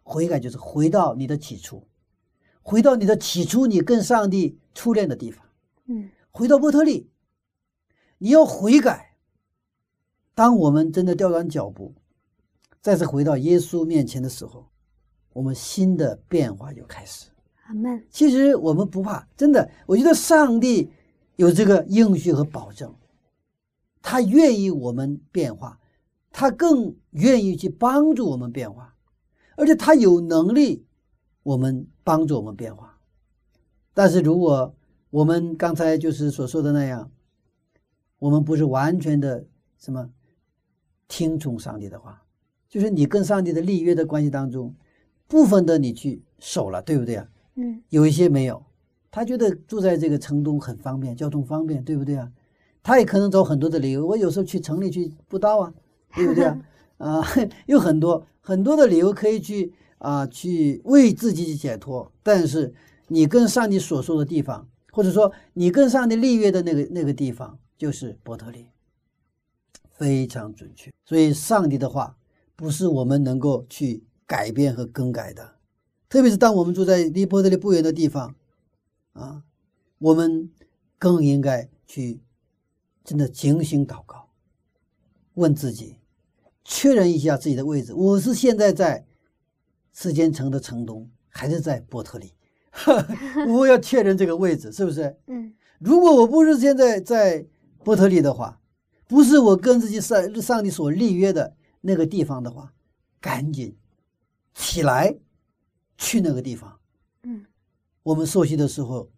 [0.03, 1.87] 悔改就是回到你的起初，
[2.61, 5.47] 回到你的起初，你跟上帝初恋的地方，
[5.87, 7.09] 嗯回到波特利，
[8.19, 9.12] 你要悔改。
[10.35, 11.95] 当我们真的调转脚步，
[12.81, 14.67] 再次回到耶稣面前的时候，
[15.33, 17.29] 我们新的变化就开始。
[17.67, 18.03] 阿门。
[18.11, 20.91] 其实我们不怕，真的，我觉得上帝
[21.37, 22.95] 有这个应许和保证，
[24.01, 25.79] 他愿意我们变化，
[26.31, 28.95] 他更愿意去帮助我们变化，
[29.57, 30.85] 而且他有能力
[31.43, 32.99] 我们帮助我们变化。
[33.95, 34.75] 但是如果
[35.11, 37.11] 我们刚才就是所说的那样，
[38.19, 39.47] 我们不是完全的
[39.79, 40.09] 什么
[41.13, 42.23] 听从上帝的话，
[42.71, 44.75] 就是你跟上帝的立约的关系当中，
[45.29, 47.29] 部分的你去守了，对不对啊？
[47.57, 48.65] 嗯有一些没有，
[49.11, 52.33] 他觉得住在这个城东很方便，交通方便，对不对啊？
[52.83, 54.07] 他也可能找很多的理由。
[54.07, 55.75] 我有时候去城里去布道啊，
[56.17, 56.59] 对不对啊？
[56.97, 57.23] 啊，
[57.69, 62.11] 有很多很多的理由可以去啊，去为自己去解脱。
[62.23, 62.73] 但是
[63.09, 68.67] 你跟上帝所说的地方，或者说你跟上帝立约的那个那个地方，就是伯特利，
[70.03, 70.91] 非常准确。
[71.05, 72.17] 所以上帝的话
[72.57, 75.57] 不是我们能够去改变和更改的。
[76.09, 78.35] 特别是当我们住在离波特利不远的地方，
[79.13, 79.45] 啊，
[79.99, 80.51] 我们
[80.99, 82.21] 更应该去
[83.05, 84.29] 真的警醒祷告，
[85.35, 85.99] 问自己，
[86.65, 87.95] 确认一下自己的位置。
[87.95, 89.07] 我是现在在
[89.93, 92.35] 世间城的城东，还是在波特利？
[93.49, 95.17] 我要确认这个位置，是不是？
[95.29, 97.45] 嗯如果我不是现在在
[97.83, 98.61] 波特利的话，
[99.13, 102.73] 不是我跟自己上上帝所立约的那个地方的话，
[103.21, 103.77] 赶紧
[104.55, 105.15] 起来
[105.99, 106.79] 去那个地方。
[107.25, 107.45] 嗯
[108.05, 109.11] 我们受洗的时候，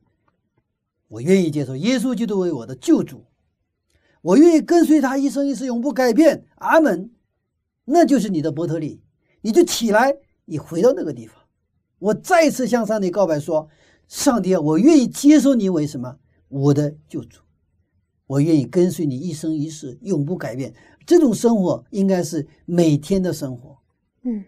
[1.07, 3.25] 我愿意接受耶稣基督为我的救主，
[4.21, 6.45] 我愿意跟随他一生一世，永不改变。
[6.57, 7.13] 阿门。
[7.85, 9.01] 那就是你的伯特利，
[9.43, 10.13] 你就起来，
[10.45, 11.41] 你回到那个地方。
[12.01, 13.69] 我再次向上帝告白说：
[14.09, 16.19] 上帝啊，我愿意接受你为什么？
[16.49, 17.44] 我的救主，
[18.27, 20.73] 我愿意跟随你一生一世，永不改变。
[21.07, 23.77] 这种生活应该是每天的生活。
[24.23, 24.45] 嗯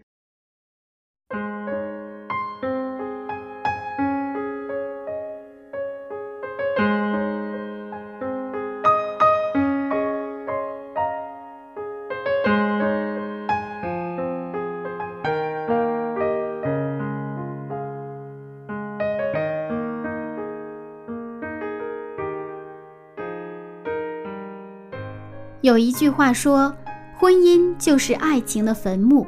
[25.67, 26.73] 有一句话说，
[27.13, 29.27] 婚姻就是爱情的坟墓，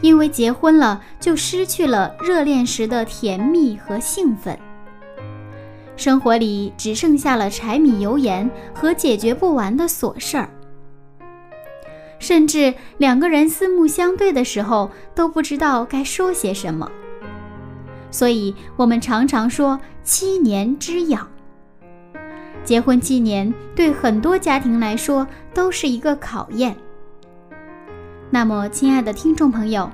[0.00, 4.58] 因为结婚了就失去了热恋时的甜蜜和兴奋，
[5.96, 10.48] 生活里只剩下了柴米油盐和解决不完的琐事儿，
[12.18, 16.90] 甚至两个人四目相对的时候都不知道该说些什么，
[18.10, 21.28] 所以我们常常说七年之痒。
[22.64, 26.76] 结婚七年对很多家庭来说都是一个考验。
[28.30, 29.90] 那么，亲爱的听众朋友，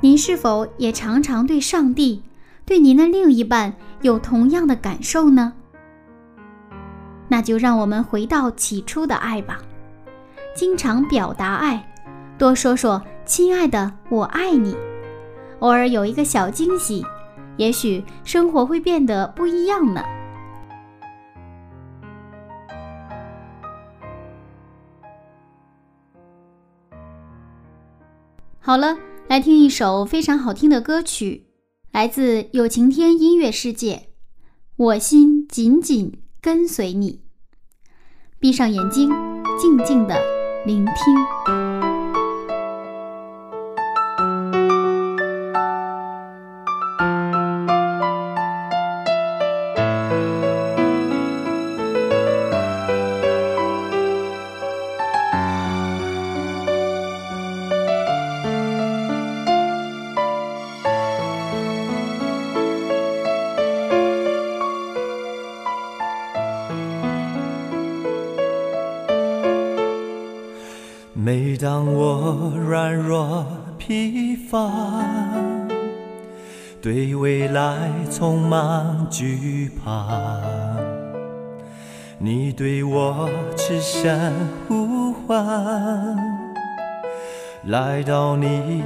[0.00, 2.22] 您是否也常常对上帝、
[2.66, 5.54] 对您的另一半有同样的感受呢？
[7.26, 9.58] 那就让我们回到起初的爱吧，
[10.54, 11.90] 经常表达爱，
[12.36, 14.76] 多说说“亲爱的，我爱你”，
[15.60, 17.02] 偶尔有一个小惊喜，
[17.56, 20.02] 也许生活会变得不一样呢。
[28.66, 28.96] 好了，
[29.28, 31.48] 来听一首非常好听的歌曲，
[31.92, 33.96] 来自有晴天音乐世界，
[34.76, 37.12] 《我心紧紧跟随你》。
[38.40, 39.10] 闭上眼睛，
[39.60, 40.18] 静静的
[40.64, 41.93] 聆听。
[73.06, 74.70] 若疲乏，
[76.80, 80.06] 对未来充满惧怕，
[82.18, 84.32] 你对我痴声
[84.66, 86.16] 呼唤，
[87.64, 88.82] 来到你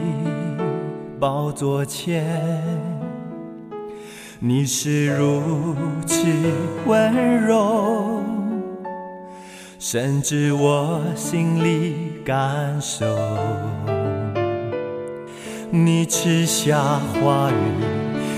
[1.20, 2.62] 宝座前，
[4.40, 5.76] 你是如
[6.07, 6.24] 此
[6.87, 8.20] 温柔。
[9.81, 13.07] 甚至我心里感受，
[15.70, 16.78] 你赐下
[17.22, 17.54] 话语，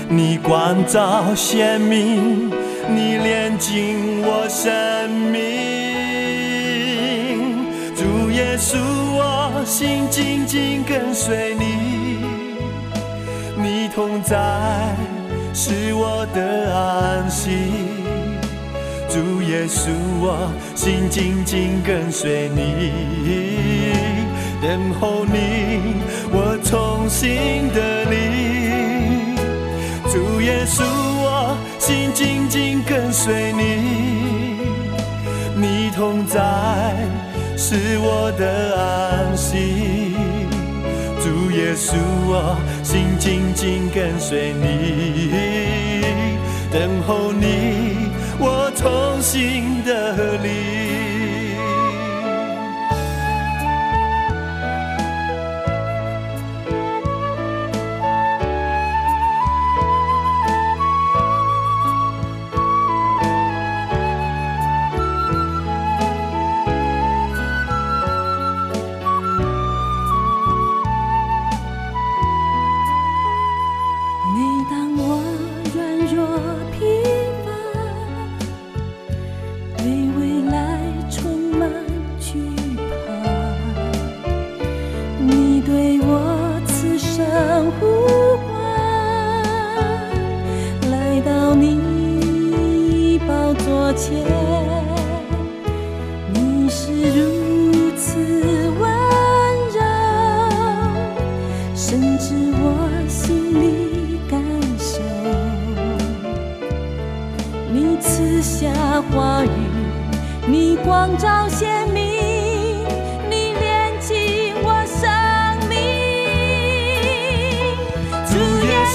[0.09, 2.49] 你光照鲜明，
[2.89, 5.39] 你炼净我生命。
[7.95, 8.77] 主耶稣，
[9.13, 12.19] 我心紧紧跟随你，
[13.55, 14.35] 你同在
[15.53, 17.51] 是我的安息。
[19.07, 19.89] 主耶稣，
[20.19, 22.91] 我心紧紧跟随你，
[24.61, 25.95] 等候你，
[26.31, 26.50] 我
[27.01, 29.33] 重新的你。
[30.11, 34.59] 主耶稣，我心紧紧跟随你，
[35.55, 36.39] 你同在
[37.57, 40.13] 是我的安息。
[41.23, 41.95] 主耶稣，
[42.27, 46.03] 我心紧紧跟随你，
[46.71, 48.11] 等候你。
[48.37, 50.80] 我重新的你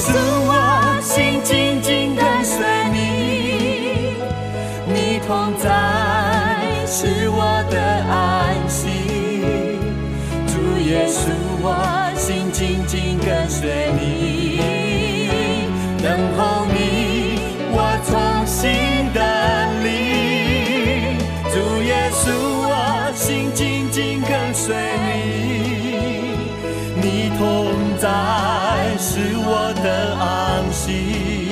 [0.07, 2.97] 主，我心紧紧跟随你，
[4.87, 5.66] 你同在
[6.87, 7.40] 是我
[7.71, 7.77] 的
[8.09, 8.87] 安息。
[10.47, 10.55] 主
[10.88, 11.29] 耶稣，
[11.61, 11.66] 我
[12.16, 14.61] 心紧紧跟随你，
[16.03, 17.40] 等候你，
[17.73, 19.21] 我从新的
[19.83, 21.19] 灵。
[21.51, 22.31] 主耶稣，
[22.62, 24.75] 我心紧紧跟随。
[29.87, 31.49] 的安息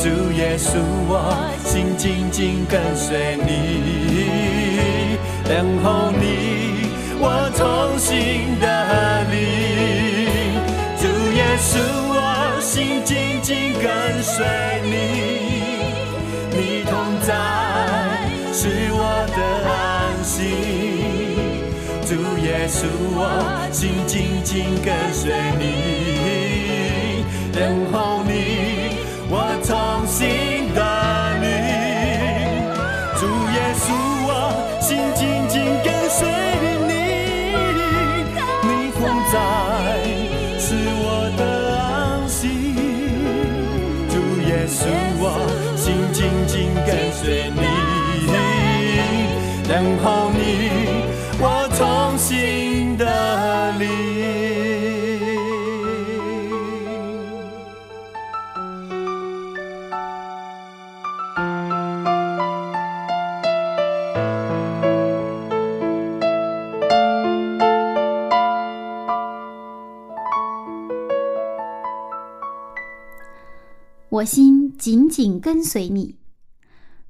[0.00, 5.18] 主耶稣我心紧紧跟随你。
[5.44, 6.88] 等候你
[7.20, 10.56] 我同心的你
[10.96, 11.78] 主耶稣
[12.14, 14.46] 我心紧紧跟随
[14.84, 14.96] 你。
[16.56, 17.34] 你同在
[18.54, 20.34] 是我的安息
[22.06, 27.07] 主耶稣我心紧紧跟随你。
[27.52, 28.17] 等候
[74.10, 76.16] 我心紧紧跟随你。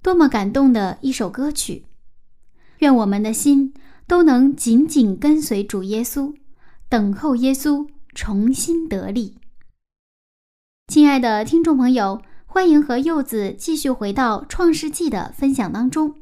[0.03, 1.85] 多么感动的一首歌曲！
[2.79, 3.73] 愿我们的心
[4.07, 6.35] 都能紧紧跟随主耶稣，
[6.89, 9.37] 等候耶稣重新得力。
[10.89, 16.15] 亲爱的听众朋友，欢迎和柚子继续回到《创世纪》的分享当中。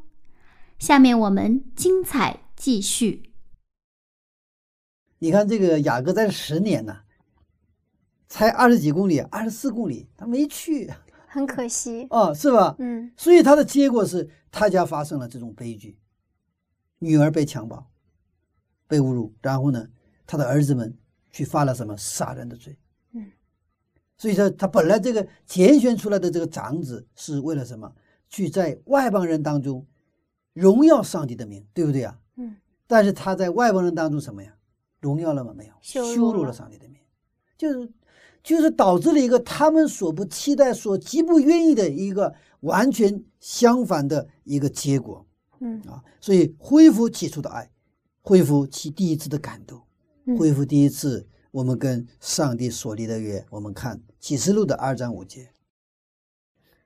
[0.79, 3.31] 下面我们精彩继续。
[5.21, 6.99] 你看，这个雅各在十年呢，
[8.29, 10.93] 才二十几公里，二十四公里，他没去。
[11.29, 12.75] 很可惜哦，是吧？
[12.79, 15.99] 嗯，所以他的结果是他家发生了这种悲剧，
[16.99, 17.91] 女儿被强暴，
[18.89, 19.87] 被侮辱，然后呢，
[20.27, 20.97] 他的儿子们
[21.31, 22.79] 去犯了什么杀人的罪。
[23.13, 23.31] 嗯，
[24.17, 27.93] 所以说他本来这个拣选出来的这个长子是为了什么？
[28.31, 29.87] 去在外邦人当中
[30.55, 32.19] 荣耀上帝的名，对不对啊？
[32.37, 32.57] 嗯，
[32.87, 34.57] 但是他在外邦人当中什么呀？
[35.01, 35.53] 荣耀了吗？
[35.55, 36.99] 没有，羞辱了上帝的名，
[37.59, 37.93] 就是
[38.47, 45.27] 就是导致了一个他们所不期待、所极不愿意的一个完全相反的一个结果
[45.59, 46.01] 嗯啊！
[46.21, 47.69] 所以恢复起初的爱，
[48.23, 49.83] 恢复其第一次的感动，
[50.27, 53.45] 嗯恢复第一次我们跟上帝所立的约。
[53.51, 55.49] 我们看启示录的二章五节，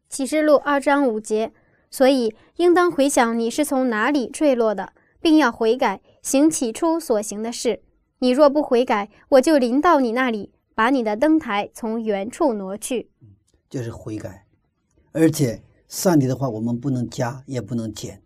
[0.08, 1.52] 启示录二章五节，
[1.90, 7.82] 所以应当回想你是从哪里坠落的，并要悔改，行起初所行的事。
[8.20, 13.10] 你若不悔改，我就临到你那里，把你的灯台从原处挪去。
[13.68, 14.46] 就是悔改，
[15.12, 18.22] 而且上帝的话我们不能加也不能减，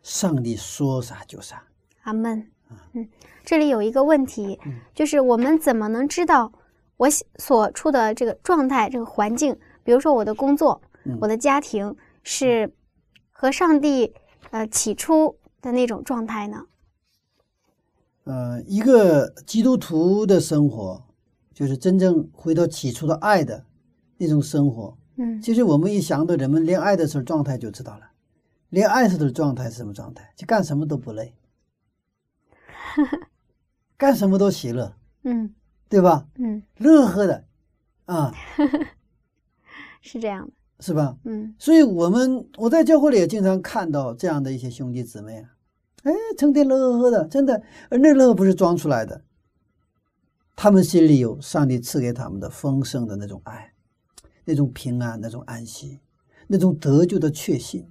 [0.00, 1.64] 上帝说啥就啥。
[2.02, 2.52] 阿门。
[2.92, 3.08] 嗯，
[3.44, 6.52] 这里有一个问题嗯，就是我们怎么能知道
[6.98, 12.72] 我所所处的这个状态、这个环境，比如说我的工作、嗯我的家庭，是
[13.32, 14.14] 和上帝
[14.50, 16.64] 呃起初的那种状态呢？
[18.22, 21.02] 呃，一个基督徒的生活，
[21.58, 23.64] 就是真正回到起初的爱的
[24.16, 24.96] 那种生活。
[25.16, 28.12] 嗯其实我们一想到人们恋爱的时候状态就知道了，
[28.68, 30.32] 恋爱时的状态是什么状态？
[30.36, 31.34] 就干什么都不累，
[33.98, 34.94] 干什么都喜乐，
[35.24, 35.52] 嗯
[35.88, 36.28] 对吧？
[36.36, 37.44] 嗯，乐呵的，
[38.04, 38.32] 啊，
[40.00, 40.52] 是这样的。
[40.78, 41.18] 是吧？
[41.24, 45.50] 嗯所以，我们我在教会里也经常看到这样的一些兄弟姊妹啊，
[46.04, 49.24] 哎，成天乐呵呵的，真的，而那乐呵不是装出来的，
[50.60, 53.72] 他们心里有上帝赐给他们的丰盛的那种爱，
[54.44, 56.00] 那种平安，那种安息，
[56.48, 57.86] 那种得救的确信。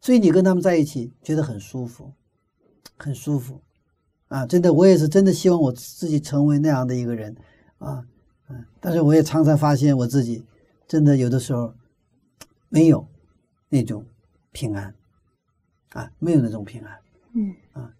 [0.00, 2.14] 所以你跟他们在一起，觉得很舒服，
[2.96, 3.60] 很舒服，
[4.28, 7.36] 啊，真的，我也是真的希望我自己成为那样的一个人，
[7.76, 8.02] 啊，
[8.48, 10.46] 嗯，但是我也常常发现我自己，
[10.88, 11.74] 真的有的时候。
[12.68, 13.06] 没有
[13.68, 14.04] 那种
[14.50, 14.92] 平安。
[15.90, 16.98] 啊，没有那种平安，
[17.34, 17.54] 嗯。
[17.72, 17.94] 啊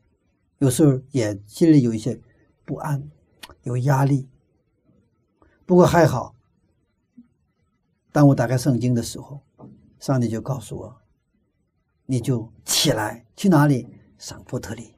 [0.59, 2.19] 有时候也心里有一些
[2.65, 3.09] 不安，
[3.63, 4.29] 有压力。
[5.65, 6.35] 不过还好，
[8.13, 9.41] 当我打开圣经的时候，
[9.99, 10.97] 上帝就告诉我，
[12.07, 13.89] 你就起来去哪里
[14.19, 14.95] 上伯特利。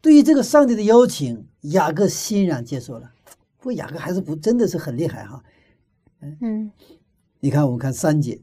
[0.00, 3.12] 对于这个上帝的邀请，雅各欣然接受了。
[3.58, 5.42] 不过雅各还是不真的是很厉害哈。
[6.20, 6.70] 嗯。
[7.40, 8.40] 你看，我们看三节，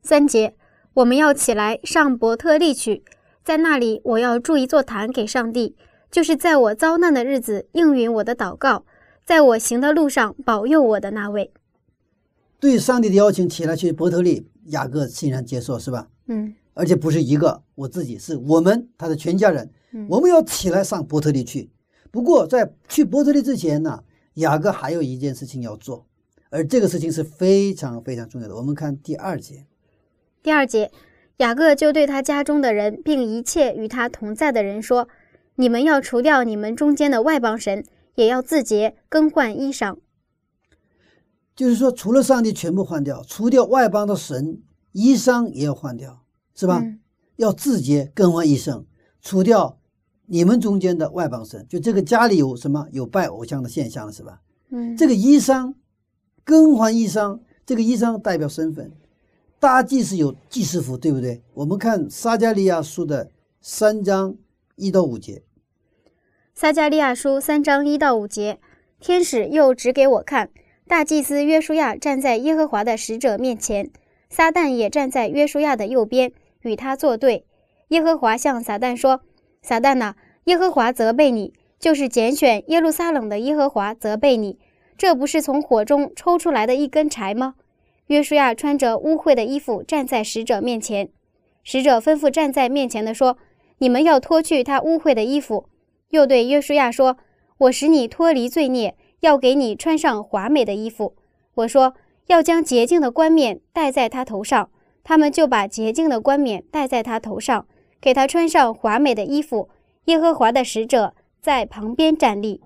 [0.00, 0.56] 三节，
[0.94, 3.04] 我们要起来上伯特利去，
[3.42, 5.76] 在那里我要筑一座坛给上帝，
[6.14, 8.84] 就是在我遭难的日子应允我的祷告，
[9.24, 11.50] 在我行的路上保佑我的那位。
[12.60, 16.08] 对上帝的邀请，起来去伯特利，雅各欣然接受，是吧？
[16.28, 21.68] 嗯而且不是一个，我自己是我们他的全家人，嗯我们要起来上伯特利去。
[22.12, 24.04] 不过在去伯特利之前呢，
[24.34, 26.06] 雅各还有一件事情要做，
[26.48, 28.54] 而这个事情是非常非常重要的。
[28.54, 29.66] 我们看第二节，
[30.44, 30.92] 第二节，
[31.38, 35.08] 雅各就对他家中的人，并一切与他同在的人说
[35.56, 37.84] ：“你们要除掉你们中间的外邦神，
[38.14, 39.96] 也要自洁，更换衣裳。
[41.54, 44.60] 就是说除了上帝全部换掉，除掉外邦的神，
[44.92, 46.24] 衣裳也要换掉，
[46.54, 46.80] 是吧？
[46.82, 47.00] 嗯
[47.36, 48.84] 要自洁，更换衣裳，
[49.20, 49.80] 除掉
[50.26, 51.66] 你们中间的外邦神。
[51.68, 54.40] 就这个家里有什么有拜偶像的现象了，是吧？
[54.70, 55.74] 嗯，这个衣裳，
[56.44, 58.92] 更换衣裳，这个衣裳代表身份。
[59.58, 61.42] 大祭司有祭司服，对不对？
[61.54, 63.28] 我们看撒加利亚书的
[63.60, 64.36] 三章
[64.76, 65.42] 一到五节，
[66.52, 68.58] 撒加利亚书三章一到五节，
[68.98, 70.50] 天使又指给我看，
[70.88, 73.90] 大祭司约书亚站在耶和华的使者面前，
[74.28, 77.46] 撒旦也站在约书亚的右边，与他作对。
[77.88, 79.20] 耶和华向撒旦说
[79.62, 84.58] ：“撒旦呐、耶和华责备你，就是拣选耶路撒冷的耶和华责备你，
[84.98, 87.54] 这不是从火中抽出来的一根柴吗？”
[88.08, 91.08] 约书亚穿着污秽的衣服站在使者面前，
[91.62, 93.38] 使者吩咐站在面前的说
[93.84, 95.68] ：“你们要脱去他污秽的衣服。”
[96.08, 97.18] 又对约书亚说
[97.58, 101.14] ：“我使你脱离罪孽，要给你穿上华美的衣服。”
[101.56, 101.92] 我说
[102.28, 104.70] ：“要将洁净的冠冕戴在他头上。”
[105.04, 107.66] 他们就把洁净的冠冕戴在他头上，
[108.00, 109.68] 给他穿上华美的衣服。
[110.06, 111.12] 耶和华的使者
[111.42, 112.62] 在旁边站立，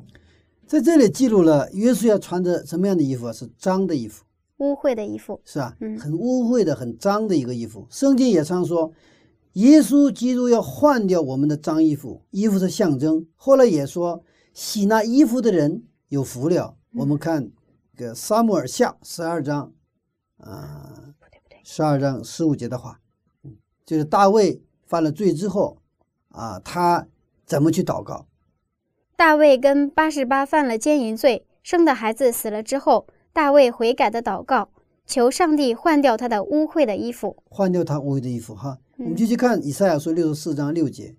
[0.64, 3.32] 在这里记录了约书亚穿着什么样的衣服啊？
[3.32, 4.24] 是脏的衣服，
[4.58, 5.40] 污秽的衣服。
[5.44, 5.74] 是吧？
[5.80, 7.84] 嗯很污秽的、很脏的一个衣服。
[7.90, 8.92] 圣经也常说，
[9.54, 13.26] 耶稣基督要换掉我们的脏衣服，衣服是象征。
[13.34, 14.22] 后来也说，
[14.52, 16.76] 洗那衣服的人有福了。
[16.94, 17.50] 我们看
[17.96, 19.72] 这个撒母耳下十二章，
[20.38, 23.00] 啊、不对不对，十二章十五节的话，
[23.42, 25.78] 嗯，就是大卫犯了罪之后，
[26.28, 27.06] 啊，他
[27.44, 28.26] 怎么去祷告？
[29.16, 34.70] 大卫跟八十八犯了奸淫罪，生的孩子死了之后，大卫悔改的祷告，
[35.08, 37.42] 求上帝换掉他的污秽的衣服。
[37.48, 38.78] 换掉他污秽的衣服哈。
[38.98, 41.14] 嗯我们就去看以赛亚书六十四章六节，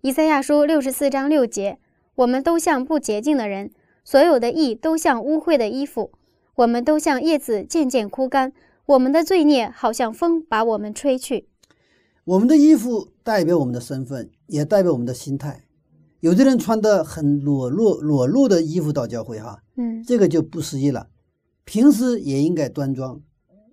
[0.00, 1.78] 以赛亚书六十四章六节：
[2.14, 3.70] 我们都像不洁净的人，
[4.02, 6.10] 所有的意都像污秽的衣服，
[6.54, 8.54] 我们都像叶子渐渐枯干，
[8.86, 11.48] 我们的罪孽好像风把我们吹去。
[12.24, 15.64] 我们的衣服代表我们的身份，也代表我们的心态。
[16.20, 21.08] 有的人穿的很裸露、裸露的衣服到教会哈，嗯这个就不适宜了。
[21.64, 23.20] 平时也应该端庄，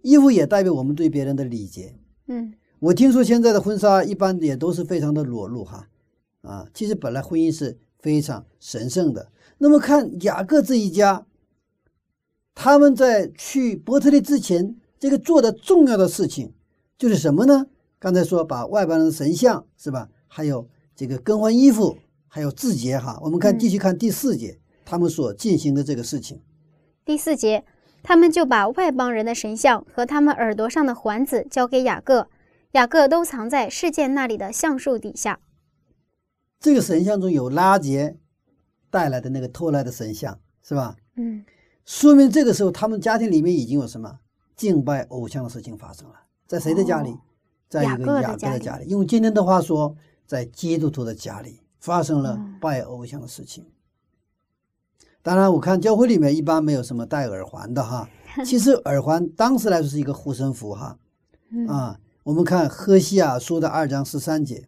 [0.02, 1.96] 衣服也代表我们对别人的礼节。
[2.28, 5.90] 嗯我听说现在的婚纱一般也都是非常的裸露哈，
[6.42, 9.32] 啊，其实本来婚姻是非常神圣的。
[9.58, 11.26] 那么看雅各这一家，
[12.56, 16.54] 他们在去伯特利之前，这个做的重要的事情
[16.98, 17.68] 就是什么呢？
[18.00, 20.10] 刚才说把外邦人的神像是吧？
[20.28, 21.98] 还有这个更换衣服，
[22.30, 23.20] 还有字节哈。
[23.22, 26.40] 我们看嗯继续看第四节，他们所进行的这个事情。
[27.04, 27.66] 第四节，
[28.04, 32.28] 他们就把外邦人的神像和他们耳朵上的环子交给雅各，
[32.72, 35.40] 雅各都藏在事件那里的橡树底下。
[36.60, 38.18] 这个神像中有拉杰
[38.90, 40.96] 带来的那个偷来的神像是吧？
[41.16, 41.44] 嗯
[41.86, 44.20] 说明这个时候他们家庭里面已经有什么
[44.56, 47.12] 敬拜偶像的事情发生了，在谁的家里？
[47.12, 47.20] 哦
[47.70, 48.90] 在一雅各的个雅各家里的家里。
[48.90, 49.96] 用今天的话说，
[50.26, 53.64] 在基督徒的家里发生了嗯拜偶像的事情。
[55.22, 58.10] 当然，我看教会里面一般没有什么戴耳环的哈。
[58.46, 60.98] 其实耳环当时来说是一个护身符哈
[61.52, 62.00] 嗯啊。
[62.24, 64.68] 我们看赫西亚书的二章十三节，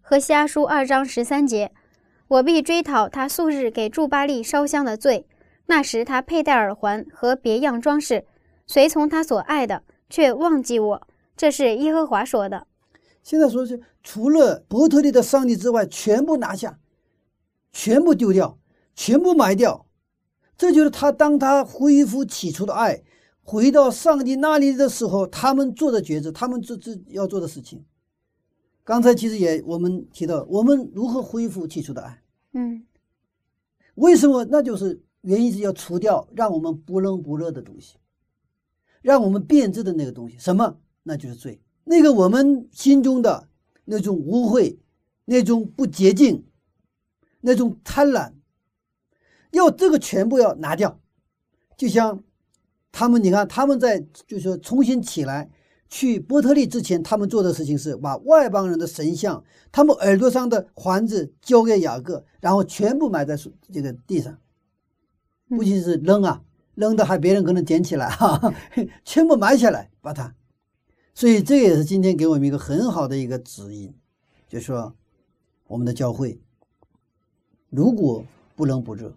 [0.00, 1.72] 和西阿书二章十三节，
[2.28, 5.26] 我必追讨他素日给驻巴利烧香的罪。
[5.66, 8.24] 那时他佩戴耳环和别样装饰，
[8.66, 11.08] 随从他所爱的，却忘记我。
[11.36, 12.66] 这是耶和华说的。
[13.22, 16.78] 现在说是除了伯特利的上帝之外，全部拿下，
[17.72, 18.58] 全部丢掉，
[18.94, 19.86] 全部埋掉。
[20.56, 23.02] 这就是他当他恢复起初的爱，
[23.42, 27.84] 回到上帝那里的时候，他们做的抉择，他们这这要做的事情。
[28.84, 32.22] 刚才其实也我们提到，我们如何恢复起初的爱？
[32.52, 32.84] 嗯
[33.94, 34.44] 为什么？
[34.44, 37.96] 那就是原因是要除掉让我们不冷不热的东西，
[39.02, 40.36] 让我们变质的那个东西。
[40.38, 40.78] 什么？
[41.02, 41.60] 那就是罪。
[41.84, 43.48] 那个我们心中的
[43.84, 44.76] 那种污秽，
[45.24, 46.44] 那种不洁净，
[47.40, 48.33] 那种贪婪，
[49.54, 51.00] 要这个全部要拿掉。
[51.76, 52.22] 就像
[52.92, 55.50] 他们，你看他们在就是重新起来
[55.88, 59.42] 去波特利之前，他们做的事情是把外邦人的神像、
[59.72, 63.36] 他们耳朵上的环子交给雅各，然后全部埋在
[63.72, 64.38] 这个地上，
[65.48, 66.42] 不仅是扔啊，
[66.74, 68.54] 扔的还别人可能捡起来哈、
[69.04, 70.34] 全部埋起来把它。
[71.14, 73.92] 所以这也是今天给我们一个很好的一个指引，
[74.48, 74.94] 就是说
[75.66, 76.40] 我们的教会
[77.70, 78.24] 如果
[78.56, 79.12] 不冷不热，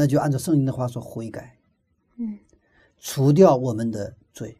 [0.00, 1.58] 那就按照圣经的话说悔改，
[2.16, 2.38] 嗯
[2.96, 4.56] 除掉我们的罪，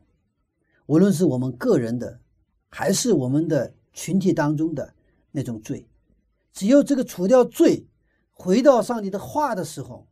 [0.85, 2.21] 无论是我们个人的，
[2.69, 4.93] 还是我们的群体当中的
[5.31, 5.89] 那种罪，
[6.53, 7.87] 只有这个除掉罪，
[8.33, 10.07] 回到上帝的话的时候，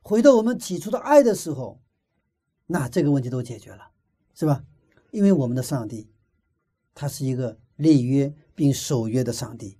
[0.00, 1.78] 回到我们起初的爱的时候，
[2.66, 3.90] 那这个问题都解决了，
[4.34, 4.64] 是吧？
[5.10, 6.08] 因为我们的上帝，
[6.94, 9.76] 他是一个立约并守约的上帝。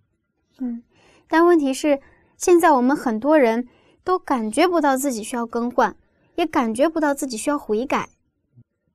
[0.59, 0.83] 嗯，
[1.29, 1.99] 但问题是，
[2.37, 3.67] 现在我们很多人
[4.07, 5.97] 都感觉不到自己需要更换，
[6.37, 8.09] 也感觉不到自己需要悔改。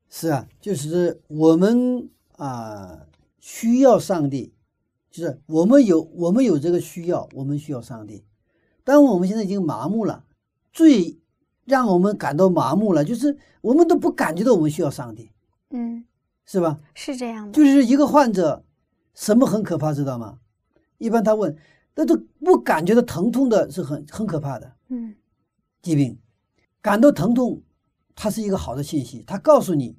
[0.09, 3.07] 是啊，就是我们啊、
[3.37, 4.53] 需要上帝，
[5.09, 8.23] 就是我们有我们有这个需要，我们需要上帝。
[8.85, 10.23] 但我们现在已经麻木了，
[10.71, 11.19] 最
[11.65, 15.29] 让我们感到麻木了，就是我们都不感觉到我们需要上帝，
[15.71, 16.05] 嗯，
[16.45, 16.79] 是吧？
[16.93, 17.51] 是这样的。
[17.51, 18.63] 就是一个患者，
[19.13, 20.39] 什么很可怕，知道吗？
[20.99, 21.53] 一般他问，
[21.95, 25.15] 那都不感觉到疼痛的是很很可怕的嗯
[25.81, 26.19] 疾病，
[26.81, 27.63] 感到疼痛，
[28.13, 29.97] 它是一个好的信息，它告诉你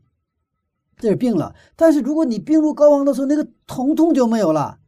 [0.98, 1.56] 这是病了。
[1.74, 4.80] 但是如果你病入膏肓的时候，那个疼痛就没有了。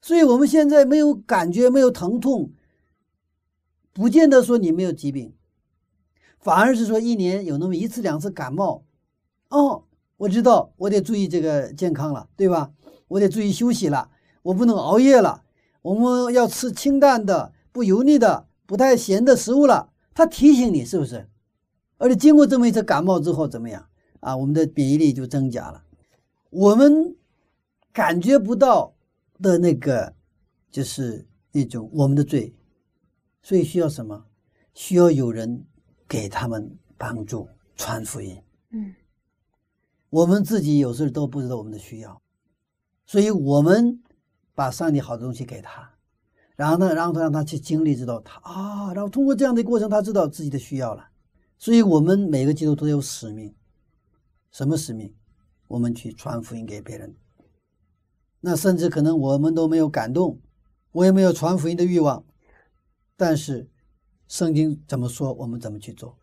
[0.00, 2.54] 所以我们现在没有感觉，没有疼痛，
[3.92, 5.36] 不见得说你没有疾病，
[6.38, 8.86] 反而是说一年有那么一次两次感冒，
[9.50, 9.84] 哦，
[10.16, 12.72] 我知道我得注意这个健康了，对吧？
[13.08, 14.10] 我得注意休息了，
[14.40, 15.44] 我不能熬夜了，
[15.82, 19.92] 我们要吃清淡的、不油腻的、不太咸的食物了。
[20.14, 21.28] 他提醒你是不是？
[21.98, 23.84] 而且经过这么一次感冒之后怎么样
[24.20, 24.36] 啊？
[24.36, 25.82] 我们的免疫力就增加了，
[26.50, 27.16] 我们
[27.92, 28.94] 感觉不到
[29.42, 30.14] 的那个
[30.70, 32.54] 就是那种我们的罪，
[33.42, 34.24] 所以需要什么？
[34.72, 35.66] 需要有人
[36.06, 38.40] 给他们帮助传福音。
[38.70, 38.94] 嗯
[40.10, 42.22] 我们自己有时候都不知道我们的需要，
[43.04, 44.00] 所以我们
[44.54, 45.92] 把上帝好的东西给他，
[46.60, 51.08] 然后呢，然后他让他去经历，知道他啊，然后通过这样的过程，他知道自己的需要了。
[51.56, 53.54] 所以，我们每个基督徒都有使命，
[54.50, 55.14] 什么使命？
[55.68, 57.16] 我们去传福音给别人。
[58.42, 60.38] 那甚至可能我们都没有感动，
[60.92, 62.22] 我也没有传福音的欲望，
[63.16, 63.66] 但是
[64.28, 66.18] 圣经怎么说，我们怎么去做？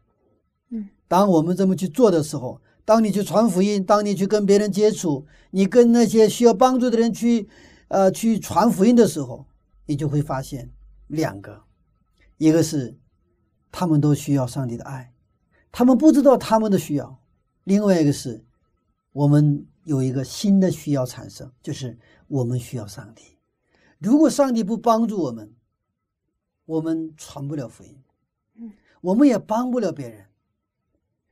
[0.70, 7.50] 嗯，当我们这么去做的时候，当你去传福音，当你去跟别人接触，你跟那些需要帮助的人去，
[7.88, 9.48] 呃，去传福音的时候，
[9.88, 10.72] 你就会发现
[11.08, 11.64] 两个，
[12.38, 12.96] 一个是
[13.72, 15.12] 他们都需要上帝的爱，
[15.72, 17.20] 他们不知道他们的需要；
[17.64, 18.46] 另外一个是
[19.12, 23.24] 我们有一个新的需要产生，就是我们需要上帝。
[23.98, 25.52] 如果上帝不帮助我们，
[26.66, 27.98] 我们传不了福音，
[28.60, 28.72] 嗯，
[29.02, 30.26] 我们也帮不了别人。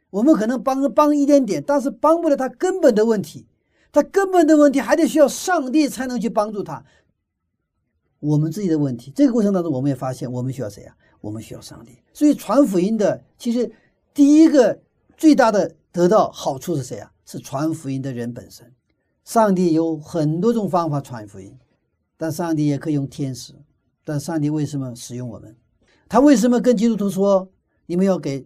[0.10, 3.48] 我们可能帮帮一点点，但是帮不了他根本的问题。
[3.92, 6.84] 他根本的问题还得需要上帝才能去帮助他。
[8.26, 10.96] 我们自己的问题，这个过程当中，我们也发现我们需要谁啊？
[11.22, 11.98] 我们需要上帝。
[12.14, 13.72] 所以传福音的，其实
[14.14, 14.80] 第一个
[15.16, 17.12] 最大的得到好处是谁啊？
[17.26, 18.72] 是传福音的人本身。
[19.24, 21.58] 上帝有很多种方法传福音，
[22.18, 23.54] 但上帝也可以用天使。
[24.04, 25.56] 但上帝为什么使用我们？
[26.08, 27.50] 他为什么跟基督徒说，
[27.86, 28.46] 你们要给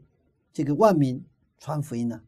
[0.53, 1.23] 这个万民？
[1.61, 2.21] 传福音呢，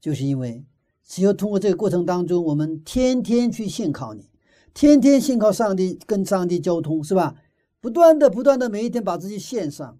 [0.00, 0.64] 就是因为
[1.04, 4.28] 只有通过这个过程当中，我们天天去信靠你，
[4.76, 7.34] 天天信靠上帝，跟上帝交通，是吧？
[7.80, 9.98] 不断的、不断的，每一天把自己献上，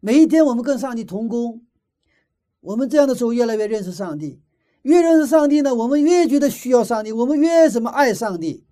[0.00, 1.60] 每一天我们跟上帝同工，
[2.60, 4.40] 我们这样的时候越来越认识上帝，
[4.80, 8.64] 越认识上帝呢，我们越觉得需要上帝，我们越什么爱上帝，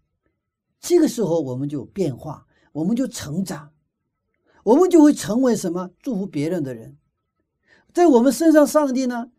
[0.80, 3.72] 这个时候我们就变化，我们就成长，
[4.64, 5.90] 我们就会成为什么？
[6.00, 6.96] 祝福别人的人。
[7.92, 9.30] 在我们身上，上帝呢，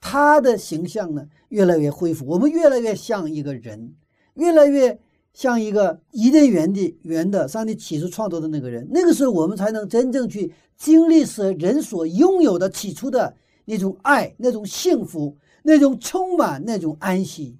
[0.00, 3.94] 他的形象呢越来越恢复，我们越来越像一个人，
[4.34, 5.00] 越来越
[5.32, 8.86] 像一个伊甸园的园的上帝起初创造的那个人。
[8.90, 17.58] 那个时候，我们才能真正去经历是人所拥有的起初的那种爱、那种幸福、那种充满、那种安息。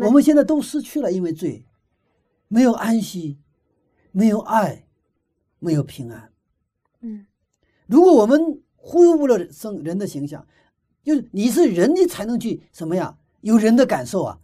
[0.00, 1.64] 我们现在都失去了，因为罪，
[2.48, 3.38] 没有安息，
[4.12, 4.86] 没有爱，
[5.58, 6.30] 没有平安。
[7.00, 7.26] 嗯，
[7.86, 10.46] 如果我们恢复了生人的形象，
[11.02, 13.18] 就是你是人，你才能去什么呀？
[13.40, 14.38] 有人的感受啊！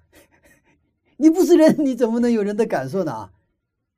[1.19, 3.13] 你不是人，你怎么能有人的感受呢？
[3.13, 3.33] 啊！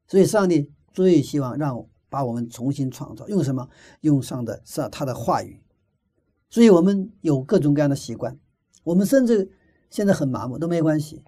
[0.09, 3.69] 所以上帝最希望让把我们重新创造，用什么？
[4.01, 5.61] 用上的是他的话语。
[6.49, 8.37] 所以我们有各种各样的习惯，
[8.83, 9.53] 我们甚至
[9.89, 11.23] 现在很麻木都没关系。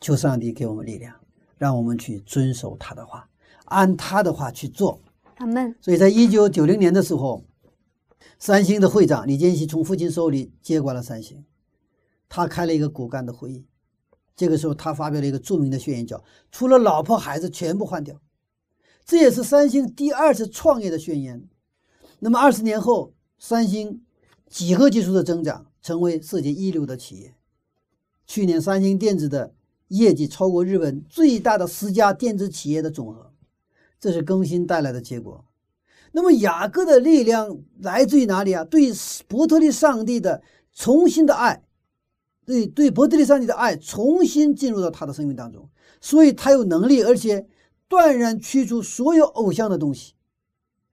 [0.00, 1.14] 求上帝给我们力量，
[1.56, 3.30] 让我们去遵守他的话，
[3.64, 5.00] 按他的话去做。
[5.36, 5.74] 阿门。
[5.80, 7.44] 所以在一九九零年的时候。
[8.38, 11.44] 三星的会长李健熙从父亲手里接管了三星，
[12.28, 13.64] 他开了一个骨干的会议。
[14.36, 16.22] 这个时候，他发表了一个著名的宣言，叫
[16.52, 18.20] “除了老婆孩子全部换掉”。
[19.06, 21.48] 这也是三星第二次创业的宣言。
[22.18, 24.02] 那么二十年后，三星
[24.50, 27.34] 几何级数的增长，成为世界一流的企业。
[28.26, 29.54] 去年，三星电子的
[29.88, 33.32] 业绩超过日本最大的十家电子企业的总和，
[33.98, 35.44] 这是更新带来的结果。
[36.12, 38.64] 那么雅各的力量来自于哪里啊？
[38.64, 38.90] 对
[39.28, 41.62] 伯特利上帝的重新的爱，
[42.46, 45.68] 对对伯特利上帝的爱重新进入到他的生命当中，
[46.00, 47.46] 所以他有能力，而且
[47.88, 50.14] 断然驱除所有偶像的东西。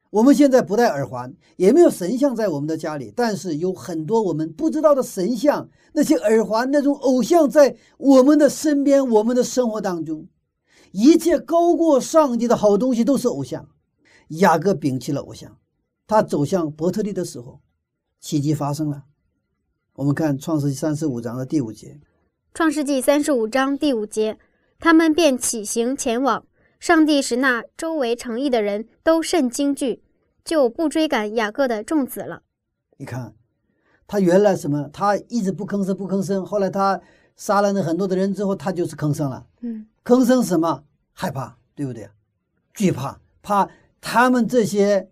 [0.10, 10.28] 我们现在不戴耳环，也没有神像在我们的家里，但是有很多我们不知道的神像，那些耳环、那种偶像在我们的身边、我们的生活当中，
[10.92, 13.70] 一切高过上帝的好东西都是偶像。
[14.30, 15.58] 雅各摒弃了偶像，
[16.08, 17.62] 他走向伯特利的时候，
[18.20, 19.04] 奇迹发生了。
[19.96, 22.00] 我们看创世纪三十五章的第五节。
[22.52, 24.40] 创世纪三十五章第五节，
[24.80, 26.44] 他们便起行前往。
[26.80, 30.02] 上帝使那周围城邑的人都甚惊惧，
[30.44, 32.42] 就不追赶雅各的众子了。
[32.98, 33.36] 你看，
[34.08, 34.90] 他原来什么？
[34.92, 36.44] 他一直不吭声，不吭声。
[36.44, 37.00] 后来他
[37.36, 39.46] 杀了那很多的人之后，他就是吭声了。
[39.62, 40.84] 嗯，吭声什么？
[41.12, 42.10] 害怕，对不对？
[42.74, 43.70] 惧怕，怕。
[44.02, 45.12] 他们这些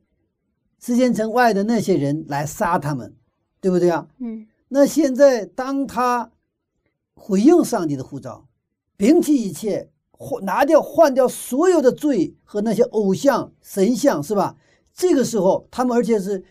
[0.79, 3.15] 时间城外的那些人来杀他们，
[3.61, 4.07] 对不对啊？
[4.17, 4.47] 嗯。
[4.73, 6.31] 那现在当他
[7.13, 8.47] 回应上帝的呼召，
[8.97, 14.55] 摒弃一切，换拿掉换掉所有的罪和那些偶像神像，是吧？
[14.93, 16.45] 这个时候，他们而且是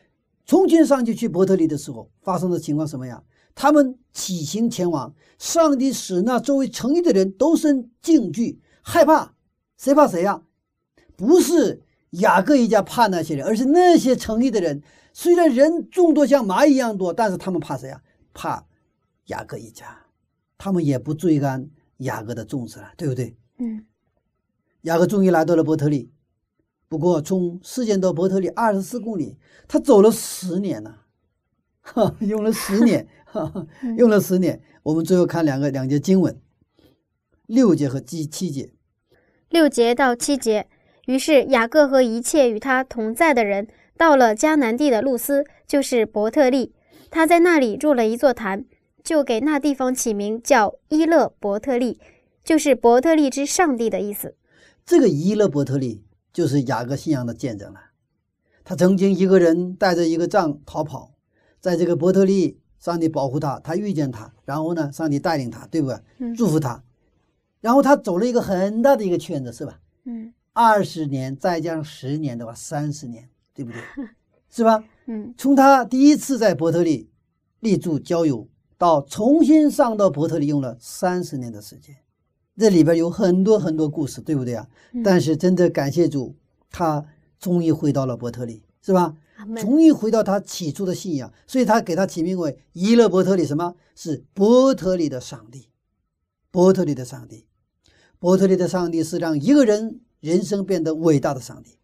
[0.44, 3.22] 从军上去去伯特利的时候发生的情况什么呀？
[3.54, 9.34] 他们起行前往，上帝使那周围城邑的人都生惊惧害怕，
[9.78, 10.42] 谁怕谁呀？
[11.16, 11.82] 不是。
[12.14, 18.02] 雅各一家怕那些人，而是那些城里的人，虽然人众多像蚂蚁一样多，但是他们怕谁呀？
[18.32, 18.66] 怕
[19.26, 20.06] 雅各一家，
[20.58, 21.68] 他们也不追赶
[21.98, 23.36] 雅各的粽子了，对不对？
[23.58, 23.86] 嗯。
[24.82, 26.10] 雅各终于来到了伯特利。
[26.88, 30.96] 不过，从事件到伯特利二十四公里，他走了十年呢，
[31.80, 33.66] 哈，用了十年，哈，
[33.96, 34.60] 用了十年。
[34.82, 36.40] 我们最后看两个两节经文，
[37.46, 38.72] 六节和七七节。
[39.50, 40.66] 六节到七节，
[41.06, 46.74] 于是雅各和一切与他同在的人到了迦南地的路斯，就是伯特利。
[47.10, 48.64] 他在那里筑了一座坛，
[49.04, 51.98] 就给那地方起名叫伊勒伯特利，
[52.42, 54.36] 就是伯特利之上帝的意思。
[54.86, 56.04] 这个伊勒伯特利。
[56.32, 57.80] 就是雅各信仰的见证了。
[58.62, 61.12] 他曾经一个人带着一个杖逃跑，
[61.58, 66.36] 在这个伯特利，上帝保护他，他遇见他，然后呢，上帝带领他，对不对？
[66.36, 66.84] 祝福他。
[67.60, 69.80] 然后他走了一个很大的一个圈子，是吧？
[70.04, 70.32] 嗯。
[70.52, 73.80] 二十年再加上十年的话，三十年，对不对？
[74.48, 74.84] 是吧？
[75.10, 75.34] 嗯。
[75.36, 77.10] 从他第一次在伯特利
[77.58, 78.48] 立柱交友，
[78.78, 81.96] 到重新上到伯特利，用了三十年的时间。
[82.56, 84.68] 这里边有很多很多故事，对不对啊？
[85.02, 86.36] 但是真的感谢主，
[86.70, 87.06] 他
[87.38, 89.16] 终于回到了伯特利，是吧？
[89.56, 95.68] 终于回到他起初的信仰，所以他给他起名为伊勒伯特利，什么是伯特利的上帝？
[96.50, 97.46] 伯特利的上帝，
[98.18, 101.78] 伯特利的上帝是让一个人人生变得伟大的上帝。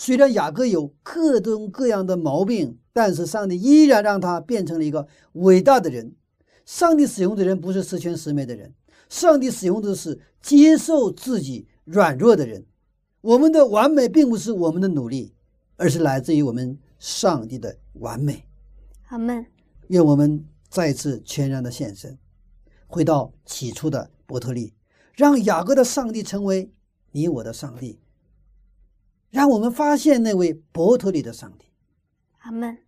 [0.00, 6.14] 虽然雅各有各种各样的毛病，但是上帝依然让他变成了一个伟大的人。
[6.64, 8.72] 上帝使用的人不是十全十美的人。
[9.10, 12.64] 上帝使用的是接受自己软弱的人。
[13.20, 15.34] 我们的完美并不是我们的努力，
[15.76, 18.46] 而是来自于我们上帝的完美。
[19.08, 19.44] 阿门。
[19.88, 22.18] 愿我们再次全然的献身，
[22.86, 24.72] 回到起初的伯特利，
[25.14, 26.72] 让雅各的上帝成为
[27.12, 27.98] 你我的上帝，
[29.30, 31.66] 让我们发现那位伯特利的上帝。
[32.40, 32.78] 阿门。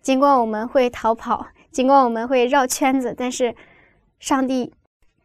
[0.00, 3.54] 尽管我们会逃跑，尽管我们会绕圈子，但是
[4.18, 4.72] 上帝。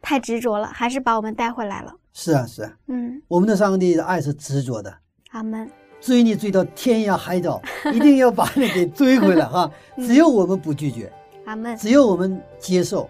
[0.04, 1.94] 太执着了，还是把我们带回来了。
[2.12, 4.92] 是啊，是啊，嗯，我们的上帝的爱是执着的。
[5.30, 5.70] 阿门。
[6.00, 7.62] 追你追到天涯海角，
[7.94, 9.70] 一定要把你给追回来 哈！
[9.98, 11.12] 只有我们不拒绝，
[11.44, 11.76] 阿门。
[11.76, 13.08] 只有我们接受，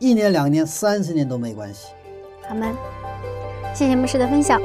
[0.00, 1.92] 一年、两年、三十年都没关系。
[2.48, 2.74] 阿门。
[3.72, 4.60] 谢谢牧师的分享。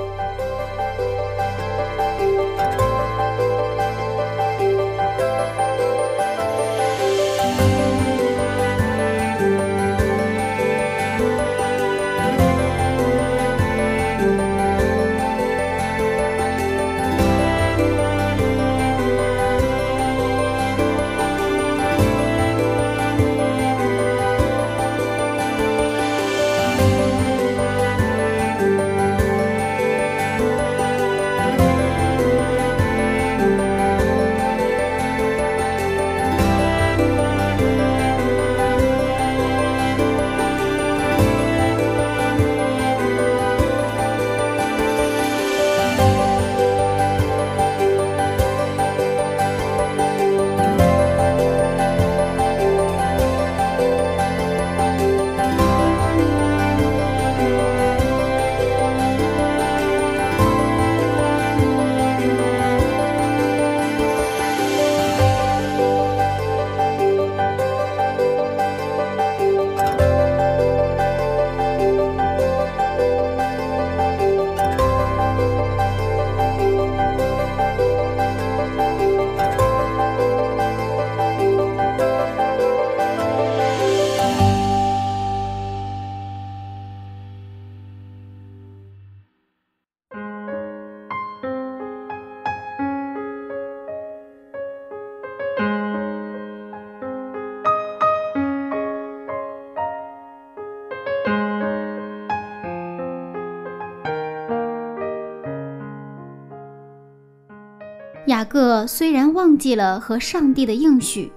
[108.90, 111.32] 虽然忘记了和上帝的应许，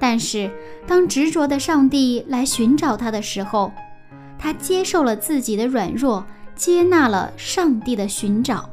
[0.00, 0.50] 但是
[0.84, 3.70] 当执着的上帝来寻找他的时候，
[4.36, 8.68] 他接受了自己的软弱，接纳了上帝的寻找。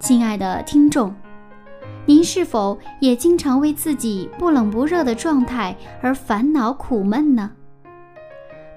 [0.00, 1.14] 亲爱的听众，
[2.04, 7.52] 您是否也经常为自己不冷不热的状态而烦恼苦闷呢？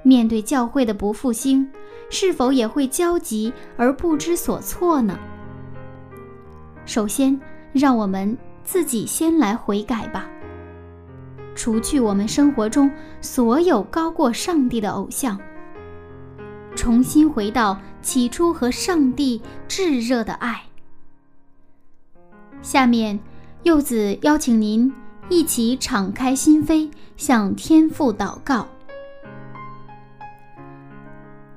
[0.04, 1.68] 面对教会的不复兴，
[2.12, 5.18] 是否也会焦急而不知所措呢？
[6.88, 7.40] 首先，
[7.74, 10.26] 让我们自己先来悔改吧，
[11.54, 12.90] 除去我们生活中
[13.22, 15.38] 所有高过上帝的偶像，
[16.76, 20.64] 重新回到起初和上帝炙热的爱。
[22.62, 23.20] 下面，
[23.64, 24.92] 柚子邀请您
[25.28, 28.66] 一起敞开心扉，向天父祷告。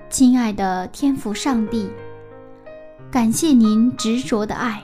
[0.09, 1.89] 亲爱的天父上帝，
[3.13, 4.83] 感谢您执着的爱，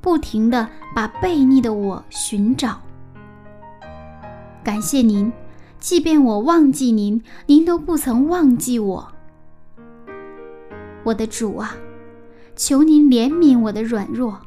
[0.00, 2.80] 不停的把悖逆的我寻找。
[4.64, 5.32] 感谢您，
[5.80, 9.08] 即便我忘记您，您都不曾忘记我。
[11.04, 11.76] 我的主啊，
[12.54, 14.38] 求您怜悯我的软弱，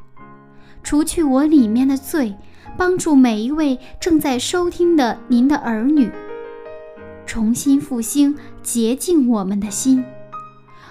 [0.82, 2.36] 除去我里面的罪，
[2.76, 6.10] 帮助每一位正在收听的您的儿女。
[7.26, 10.04] 重新复兴、洁净我们的心，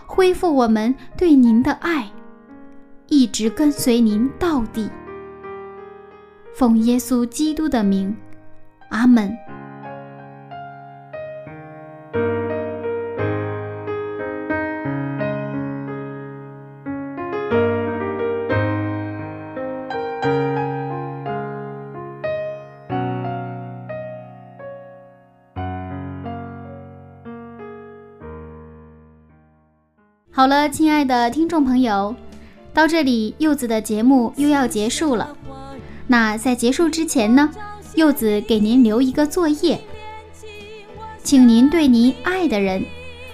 [0.06, 2.12] 恢复我们对您的爱，
[3.12, 4.90] 一直跟随您到底。
[6.56, 8.16] 奉耶稣基督的名，
[8.90, 9.38] 阿门。
[30.34, 32.16] 好了，亲爱的听众朋友，
[32.74, 35.36] 到这里柚子的节目又要结束了。
[36.08, 37.50] 那在结束之前呢，
[37.96, 39.80] 柚子给您留一个作业，
[41.24, 42.86] 请您对您爱的人，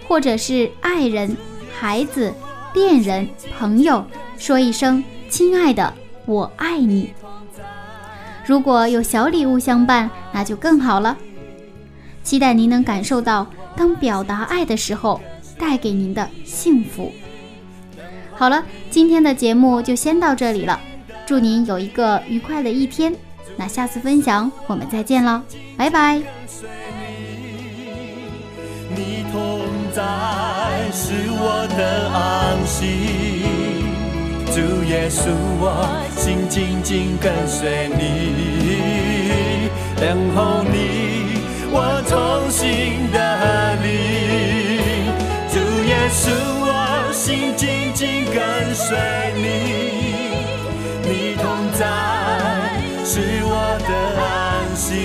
[0.07, 1.35] 或者是爱人、
[1.79, 2.33] 孩子、
[2.73, 3.27] 恋人、
[3.57, 4.05] 朋友
[4.37, 5.93] 说一声“亲爱的，
[6.25, 7.13] 我爱你”。
[8.45, 11.17] 如果有小礼物相伴，那就更好了。
[12.23, 15.21] 期待您能感受到，当表达爱的时候。
[15.59, 17.11] 带给您的幸福。
[18.37, 20.79] 好了，今天的节目就先到这里了，
[21.25, 23.11] 祝您有一个愉快的一天。
[23.55, 25.43] 那下次分享我们再见了，
[25.75, 26.21] 拜拜。
[28.95, 29.61] 你同
[29.91, 30.03] 在
[30.91, 32.85] 是我的安息，
[34.53, 43.87] 主耶稣，我心紧紧跟随你，然后你我同心的力。
[46.09, 46.56] 是我
[47.27, 48.97] 心紧紧跟随
[49.35, 49.43] 你，
[51.03, 51.85] 你同在
[53.03, 53.91] 是我的
[54.23, 54.95] 安息，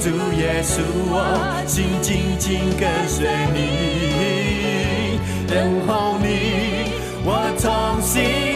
[0.00, 0.06] 主
[0.38, 5.18] 耶稣，我心紧紧跟随你，
[5.48, 6.92] 等候你，
[7.24, 8.49] 我重新。